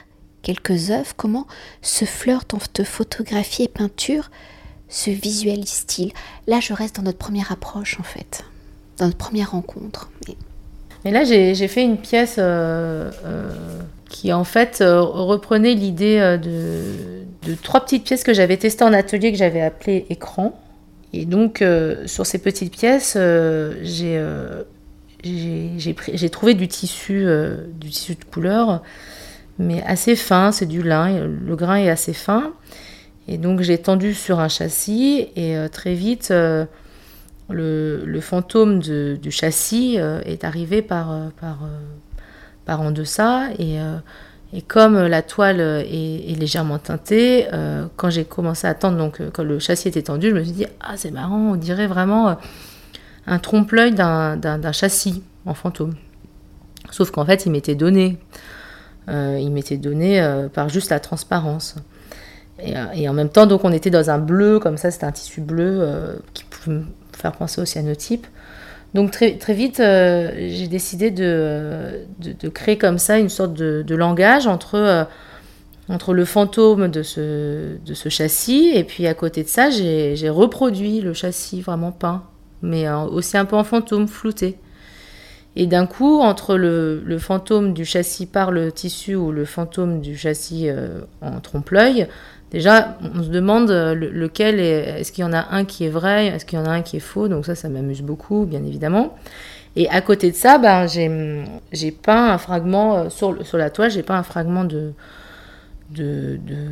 quelques 0.41 0.91
œuvres, 0.91 1.13
comment 1.15 1.47
ce 1.81 2.05
flirt 2.05 2.53
entre 2.53 2.83
photographie 2.83 3.63
et 3.63 3.67
peinture 3.67 4.29
se 4.89 5.09
visualise-t-il 5.09 6.11
Là, 6.47 6.59
je 6.59 6.73
reste 6.73 6.97
dans 6.97 7.03
notre 7.03 7.17
première 7.17 7.51
approche 7.51 7.99
en 7.99 8.03
fait, 8.03 8.43
dans 8.97 9.05
notre 9.05 9.17
première 9.17 9.51
rencontre. 9.51 10.09
Et 11.05 11.11
là, 11.11 11.23
j'ai 11.23 11.67
fait 11.67 11.83
une 11.83 11.97
pièce 11.97 12.35
euh, 12.37 13.11
euh, 13.25 13.81
qui 14.09 14.33
en 14.33 14.43
fait 14.43 14.77
reprenait 14.81 15.73
l'idée 15.73 16.37
de 16.41 17.17
de 17.47 17.55
trois 17.55 17.81
petites 17.81 18.03
pièces 18.03 18.23
que 18.23 18.33
j'avais 18.33 18.57
testées 18.57 18.83
en 18.83 18.93
atelier 18.93 19.31
que 19.31 19.37
j'avais 19.37 19.61
appelées 19.61 20.05
écran. 20.09 20.59
Et 21.13 21.25
donc, 21.25 21.61
euh, 21.61 22.05
sur 22.05 22.25
ces 22.25 22.37
petites 22.39 22.73
pièces, 22.73 23.15
euh, 23.17 23.75
euh, 24.03 24.63
j'ai 25.23 26.29
trouvé 26.29 26.53
du 26.53 26.67
tissu, 26.67 27.25
du 27.79 27.89
tissu 27.89 28.15
de 28.15 28.23
couleur, 28.25 28.83
mais 29.57 29.81
assez 29.83 30.15
fin, 30.15 30.51
c'est 30.51 30.65
du 30.65 30.83
lin, 30.83 31.25
le 31.25 31.55
grain 31.55 31.77
est 31.77 31.89
assez 31.89 32.13
fin. 32.13 32.51
Et 33.27 33.37
donc, 33.37 33.61
j'ai 33.61 33.77
tendu 33.77 34.13
sur 34.13 34.39
un 34.39 34.47
châssis, 34.47 35.27
et 35.35 35.57
très 35.71 35.95
vite, 35.95 36.33
le, 37.49 38.19
fantôme 38.21 38.79
du 38.79 39.31
châssis 39.31 39.97
est 39.97 40.43
arrivé 40.43 40.81
par, 40.81 41.31
par, 42.65 42.81
en 42.81 42.91
deçà, 42.91 43.49
et 44.53 44.61
comme 44.61 44.97
la 44.97 45.21
toile 45.21 45.59
est, 45.59 46.39
légèrement 46.39 46.79
teintée, 46.79 47.47
euh, 47.53 47.87
quand 47.97 48.09
j'ai 48.09 48.23
commencé 48.23 48.65
à 48.67 48.73
tendre, 48.73 48.97
donc 48.97 49.19
euh, 49.19 49.29
quand 49.31 49.43
le 49.43 49.59
châssis 49.59 49.89
était 49.89 50.03
tendu, 50.03 50.29
je 50.29 50.35
me 50.35 50.43
suis 50.43 50.53
dit 50.53 50.65
ah 50.79 50.93
c'est 50.95 51.11
marrant, 51.11 51.51
on 51.51 51.55
dirait 51.55 51.87
vraiment 51.87 52.29
euh, 52.29 52.33
un 53.25 53.39
trompe-l'œil 53.39 53.93
d'un 53.93 54.71
châssis 54.71 55.23
en 55.45 55.53
fantôme. 55.53 55.95
Sauf 56.91 57.11
qu'en 57.11 57.25
fait 57.25 57.45
il 57.45 57.51
m'était 57.51 57.75
donné, 57.75 58.17
il 59.09 59.51
m'était 59.51 59.77
donné 59.77 60.25
par 60.53 60.69
juste 60.69 60.89
la 60.91 61.01
transparence. 61.01 61.75
Et, 62.59 62.73
et, 62.95 63.07
en 63.07 63.13
même 63.13 63.29
temps 63.29 63.45
donc 63.45 63.65
on 63.65 63.71
était 63.71 63.89
dans 63.89 64.09
un 64.09 64.17
bleu 64.17 64.59
comme 64.59 64.77
ça, 64.77 64.89
c'était 64.91 65.05
un 65.05 65.11
tissu 65.11 65.41
bleu 65.41 66.19
qui 66.33 66.43
pouvait 66.45 66.77
me 66.77 66.83
faire 67.15 67.31
penser 67.33 67.61
au 67.61 67.65
cyanotype. 67.65 68.27
Donc 68.93 69.11
très, 69.11 69.37
très 69.37 69.53
vite, 69.53 69.79
euh, 69.79 70.31
j'ai 70.35 70.67
décidé 70.67 71.11
de, 71.11 72.05
de, 72.19 72.49
créer 72.49 72.77
comme 72.77 72.97
ça 72.97 73.19
une 73.19 73.29
sorte 73.29 73.53
de, 73.53 73.95
langage 73.95 74.47
entre, 74.47 74.75
euh, 74.75 75.03
entre 75.89 76.13
le 76.13 76.25
fantôme 76.25 76.87
de 76.87 77.03
ce, 77.03 77.77
de 77.85 77.93
ce 77.93 78.09
châssis 78.09 78.71
et 78.73 78.83
puis 78.83 79.05
à 79.05 79.13
côté 79.13 79.43
de 79.43 79.49
ça, 79.49 79.69
j'ai 79.69 80.29
reproduit 80.29 81.01
le 81.01 81.13
châssis 81.13 81.61
vraiment 81.61 81.91
peint, 81.91 82.23
mais 82.61 82.89
aussi 82.89 83.37
un 83.37 83.45
peu 83.45 83.55
en 83.55 83.63
fantôme, 83.63 84.07
flouté. 84.07 84.57
Et 85.59 85.65
d'un 85.65 85.87
coup, 85.87 86.19
entre 86.19 86.55
le, 86.55 87.01
le, 87.03 87.17
fantôme 87.17 87.73
du 87.73 87.83
châssis 87.83 88.27
par 88.27 88.51
le 88.51 88.71
tissu 88.71 89.15
ou 89.15 89.31
le 89.31 89.43
fantôme 89.43 90.01
du 90.01 90.15
châssis 90.15 90.69
euh, 90.69 91.01
en 91.21 91.39
trompe-l'œil, 91.39 92.07
Déjà, 92.51 92.97
on 93.01 93.23
se 93.23 93.29
demande 93.29 93.69
euh, 93.71 93.93
lequel 93.93 94.59
est. 94.59 95.01
Est-ce 95.01 95.11
qu'il 95.11 95.23
y 95.23 95.27
en 95.27 95.33
a 95.33 95.47
un 95.51 95.65
qui 95.65 95.85
est 95.85 95.89
vrai 95.89 96.27
Est-ce 96.27 96.45
qu'il 96.45 96.57
y 96.57 96.61
en 96.61 96.65
a 96.65 96.69
un 96.69 96.81
qui 96.81 96.97
est 96.97 97.01
faux 97.01 97.27
Donc, 97.27 97.45
ça, 97.45 97.55
ça 97.55 97.67
m'amuse 97.67 98.01
beaucoup, 98.01 98.45
bien 98.45 98.63
évidemment. 98.63 99.15
Et 99.75 99.89
à 99.89 100.01
côté 100.01 100.31
de 100.31 100.35
ça, 100.35 100.57
ben, 100.57 100.87
j'ai 100.87 101.91
peint 101.91 102.31
un 102.31 102.37
fragment 102.37 102.97
euh, 102.97 103.09
sur, 103.09 103.57
la 103.57 103.69
toile, 103.69 103.91
j'ai 103.91 104.03
peint 104.03 104.17
un 104.17 104.23
fragment 104.23 104.63
de, 104.63 104.93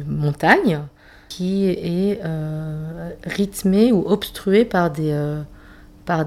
montagne 0.07 0.81
qui 1.27 1.67
est 1.67 2.21
euh, 2.23 3.09
rythmé 3.25 3.91
ou 3.91 4.07
obstrué 4.07 4.63
par 4.63 4.91
des, 4.91 5.35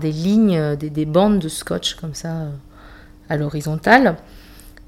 lignes, 0.02 0.76
des, 0.76 1.06
bandes 1.06 1.38
de 1.38 1.48
scotch 1.48 1.94
comme 1.94 2.14
ça 2.14 2.48
à 3.30 3.36
l'horizontale. 3.36 4.16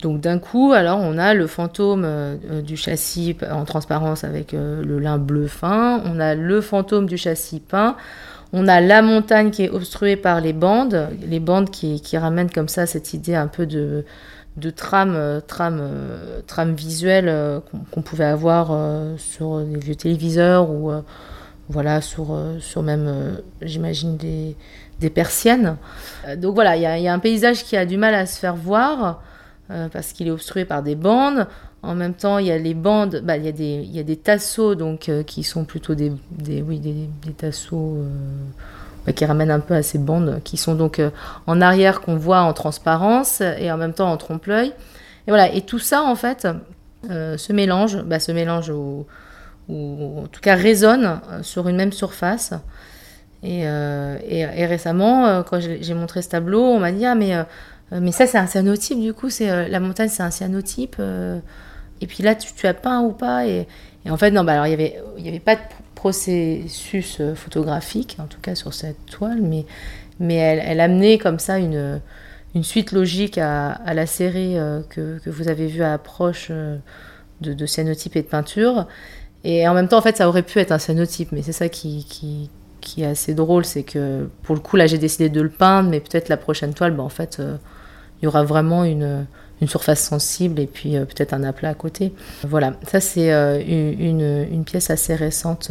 Donc 0.01 0.21
d'un 0.21 0.39
coup, 0.39 0.73
alors 0.73 0.99
on 1.01 1.19
a 1.19 1.35
le 1.35 1.47
fantôme 1.47 2.05
euh, 2.05 2.63
du 2.63 2.77
châssis 2.77 3.37
en 3.51 3.65
transparence 3.65 4.25
avec 4.25 4.55
euh, 4.55 4.83
le 4.83 4.99
lin 4.99 5.19
bleu 5.19 5.47
fin, 5.47 6.03
on 6.07 6.19
a 6.21 6.35
le 6.35 6.61
fantôme 6.61 7.07
du 7.07 7.17
châssis 7.17 7.61
peint, 7.61 7.97
on 8.53 8.67
a 8.67 8.81
la 8.81 9.03
montagne 9.03 9.51
qui 9.51 9.65
est 9.65 9.71
obstruée 9.71 10.17
par 10.17 10.41
les 10.41 10.53
bandes, 10.53 11.09
les 11.27 11.41
bandes 11.41 11.71
qui, 11.71 12.01
ramènent 12.17 12.51
comme 12.51 12.69
ça 12.69 12.87
cette 12.87 13.15
idée 13.15 13.35
un 13.35 13.47
peu 13.47 13.67
de, 13.67 14.05
trame, 14.75 15.15
euh, 15.15 15.41
trame, 15.41 15.83
trame 16.47 16.75
visuelle 16.75 17.61
qu'on 17.93 18.03
pouvait 18.03 18.25
avoir 18.25 18.77
sur 19.19 19.59
les 19.59 19.79
vieux 19.79 19.95
téléviseurs 19.95 20.71
ou 20.71 20.91
voilà 21.69 22.01
sur, 22.01 22.33
même, 22.83 23.39
j'imagine, 23.63 24.17
des, 24.17 25.11
persiennes. 25.11 25.77
donc 26.37 26.55
voilà, 26.55 26.77
il 26.77 26.83
y, 26.83 27.09
a 27.09 27.13
un 27.13 27.19
paysage 27.21 27.65
qui 27.65 27.77
a 27.77 27.87
du 27.87 27.97
mal 27.97 28.15
à 28.15 28.27
se 28.27 28.39
faire 28.39 28.57
voir. 28.57 29.23
Euh, 29.71 29.89
parce 29.89 30.13
qu'il 30.13 30.27
est 30.27 30.33
obstrué 30.33 30.65
par 30.65 30.83
des 30.83 30.97
bandes. 30.97 31.47
En 31.83 31.95
même 31.95 32.15
temps, 32.15 32.39
il 32.39 32.47
y 32.47 32.51
a 32.51 32.59
les 32.59 32.75
bandes, 32.75 33.21
bah, 33.23 33.37
il, 33.37 33.45
y 33.45 33.49
a 33.49 33.53
des, 33.53 33.85
il 33.85 33.95
y 33.95 34.01
a 34.01 34.03
des 34.03 34.17
tasseaux 34.17 34.75
donc, 34.75 35.09
euh, 35.09 35.23
qui 35.23 35.45
sont 35.45 35.65
plutôt 35.65 35.95
des, 35.95 36.13
des 36.33 36.61
oui, 36.61 36.81
des, 36.81 37.09
des 37.25 37.33
tasseaux 37.33 37.99
euh, 37.99 38.09
bah, 39.07 39.13
qui 39.13 39.25
ramènent 39.25 39.53
un 39.53 39.61
peu 39.61 39.75
à 39.75 39.83
ces 39.85 39.99
bandes 39.99 40.41
qui 40.43 40.57
sont 40.57 40.75
donc 40.75 41.01
en 41.47 41.61
arrière 41.61 42.01
qu'on 42.01 42.17
voit 42.17 42.41
en 42.41 42.53
transparence 42.53 43.43
et 43.43 43.71
en 43.71 43.77
même 43.77 43.93
temps 43.93 44.11
en 44.11 44.17
trompe-l'œil. 44.17 44.73
Et 45.29 45.31
voilà, 45.31 45.55
et 45.55 45.61
tout 45.61 45.79
ça 45.79 46.03
en 46.03 46.17
fait 46.17 46.49
se 47.09 47.53
mélange, 47.53 48.03
bah, 48.03 48.19
se 48.19 48.33
mélange 48.33 48.71
ou, 48.71 49.07
en 49.69 50.27
tout 50.27 50.41
cas 50.41 50.57
résonne 50.57 51.21
sur 51.43 51.69
une 51.69 51.77
même 51.77 51.93
surface. 51.93 52.55
Et, 53.45 53.65
récemment, 54.67 55.45
quand 55.45 55.61
j'ai 55.61 55.95
montré 55.95 56.23
ce 56.23 56.29
tableau, 56.29 56.63
on 56.63 56.81
m'a 56.81 56.91
dit 56.93 57.07
Ah, 57.07 57.15
mais 57.15 57.35
mais 57.93 58.13
ça, 58.13 58.27
c'est 58.27 58.39
un 58.39 58.47
cyanotype, 58.47 59.01
du 59.01 59.13
coup, 59.13 59.31
c'est 59.31 59.51
euh, 59.51 59.67
la 59.69 59.81
montagne, 59.81 60.09
c'est 60.09 60.23
un 60.23 60.31
cyanotype. 60.31 60.97
Euh, 61.01 61.41
et 62.01 62.07
puis 62.07 62.23
là, 62.23 62.35
tu, 62.35 62.67
as 62.67 62.75
peint 62.75 63.01
ou 63.01 63.13
pas 63.13 63.47
et, 63.47 63.67
en 64.09 64.17
fait, 64.17 64.31
non, 64.31 64.45
bah 64.45 64.53
alors 64.53 64.67
il 64.67 64.71
n'y 64.71 64.75
avait, 64.75 64.97
y 65.19 65.29
avait 65.29 65.41
pas 65.41 65.57
de 65.57 65.61
processus 65.95 67.21
photographique, 67.35 68.17
en 68.19 68.25
tout 68.25 68.41
cas 68.41 68.55
sur 68.55 68.73
cette 68.73 69.05
toile, 69.07 69.43
mais, 69.43 69.67
mais 70.19 70.37
elle, 70.37 70.81
amenait 70.81 71.19
comme 71.19 71.39
ça 71.39 71.59
une, 71.59 72.01
suite 72.63 72.93
logique 72.93 73.37
à, 73.37 73.79
la 73.93 74.07
série 74.07 74.57
que, 74.89 75.21
vous 75.27 75.49
avez 75.49 75.67
vue 75.67 75.83
à 75.83 75.93
approche 75.93 76.51
de, 76.51 77.53
de 77.53 77.67
cyanotype 77.67 78.17
et 78.17 78.23
de 78.23 78.29
peinture. 78.29 78.87
Et 79.45 79.69
en 79.69 79.75
même 79.75 79.89
temps, 79.89 79.99
en 79.99 80.03
fait, 80.03 80.17
ça 80.17 80.27
aurait 80.27 80.43
pu 80.43 80.59
être 80.61 80.73
un 80.73 80.79
cyanotype, 80.79 81.33
mais 81.33 81.43
c'est 81.43 81.53
ça 81.53 81.69
qui, 81.69 82.07
qui, 82.81 83.03
est 83.03 83.07
assez 83.07 83.35
drôle, 83.35 83.67
c'est 83.67 83.83
que 83.83 84.31
pour 84.43 84.55
le 84.55 84.63
coup, 84.63 84.77
là, 84.77 84.87
j'ai 84.87 84.99
décidé 84.99 85.29
de 85.29 85.43
le 85.43 85.51
peindre, 85.51 85.91
mais 85.91 86.01
peut-être 86.01 86.31
la 86.31 86.39
prochaine 86.39 86.73
toile, 86.73 86.97
bah, 86.97 87.03
en 87.03 87.11
fait, 87.11 87.39
il 88.21 88.25
y 88.25 88.29
aura 88.29 88.43
vraiment 88.45 88.85
une, 88.85 89.27
une 89.61 89.69
surface 89.69 90.01
sensible 90.01 90.61
et 90.61 90.67
puis 90.67 90.93
peut-être 90.93 91.33
un 91.33 91.45
aplat 91.45 91.71
à 91.71 91.75
côté. 91.75 92.13
Voilà, 92.47 92.75
ça 92.87 93.01
c'est 93.01 93.31
une, 93.63 94.47
une, 94.51 94.65
pièce 94.65 94.91
assez 94.91 95.15
récente 95.15 95.71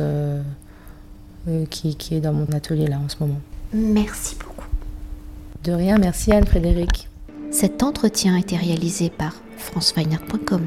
qui, 1.70 1.96
qui 1.96 2.16
est 2.16 2.22
dans 2.22 2.34
mon 2.34 2.48
atelier 2.54 2.88
là 2.88 2.98
en 3.04 3.10
ce 3.10 3.18
moment. 3.20 3.40
Merci 3.74 4.36
beaucoup. 4.36 4.68
De 5.64 5.72
rien, 5.72 5.98
merci 5.98 6.32
Anne-Frédéric. 6.32 7.08
Cet 7.52 7.84
entretien 7.84 8.36
a 8.36 8.40
été 8.40 8.56
réalisé 8.56 9.10
par 9.10 9.34
franceweiner.com. 9.58 10.62